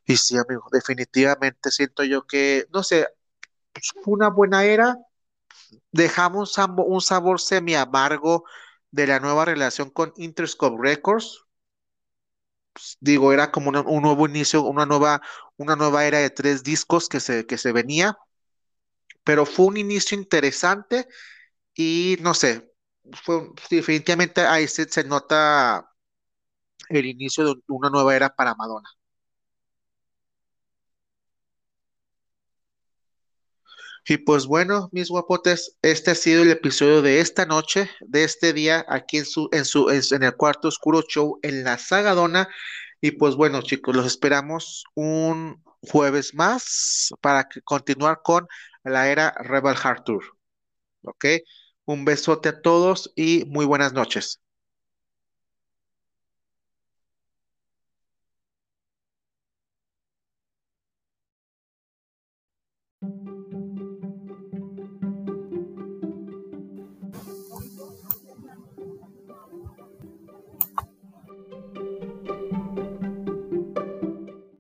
[0.06, 3.08] Y sí, amigo, definitivamente siento yo que, no sé,
[4.04, 4.98] fue una buena era.
[5.92, 8.46] Dejamos un sabor semi amargo
[8.92, 11.44] de la nueva relación con Interscope Records
[13.00, 15.22] digo, era como un nuevo inicio, una nueva,
[15.58, 18.18] una nueva era de tres discos que se, que se venía,
[19.24, 21.08] pero fue un inicio interesante
[21.76, 22.74] y no sé,
[23.24, 25.90] fue definitivamente ahí se nota
[26.90, 28.90] el inicio de una nueva era para Madonna.
[34.06, 38.52] Y pues bueno, mis guapotes, este ha sido el episodio de esta noche, de este
[38.52, 42.50] día, aquí en su, en su, en el cuarto oscuro show en la Sagadona.
[43.02, 48.48] Y pues bueno, chicos, los esperamos un jueves más para continuar con
[48.84, 50.24] la era Rebel Heart Tour.
[51.04, 51.26] ¿Ok?
[51.86, 54.43] Un besote a todos y muy buenas noches.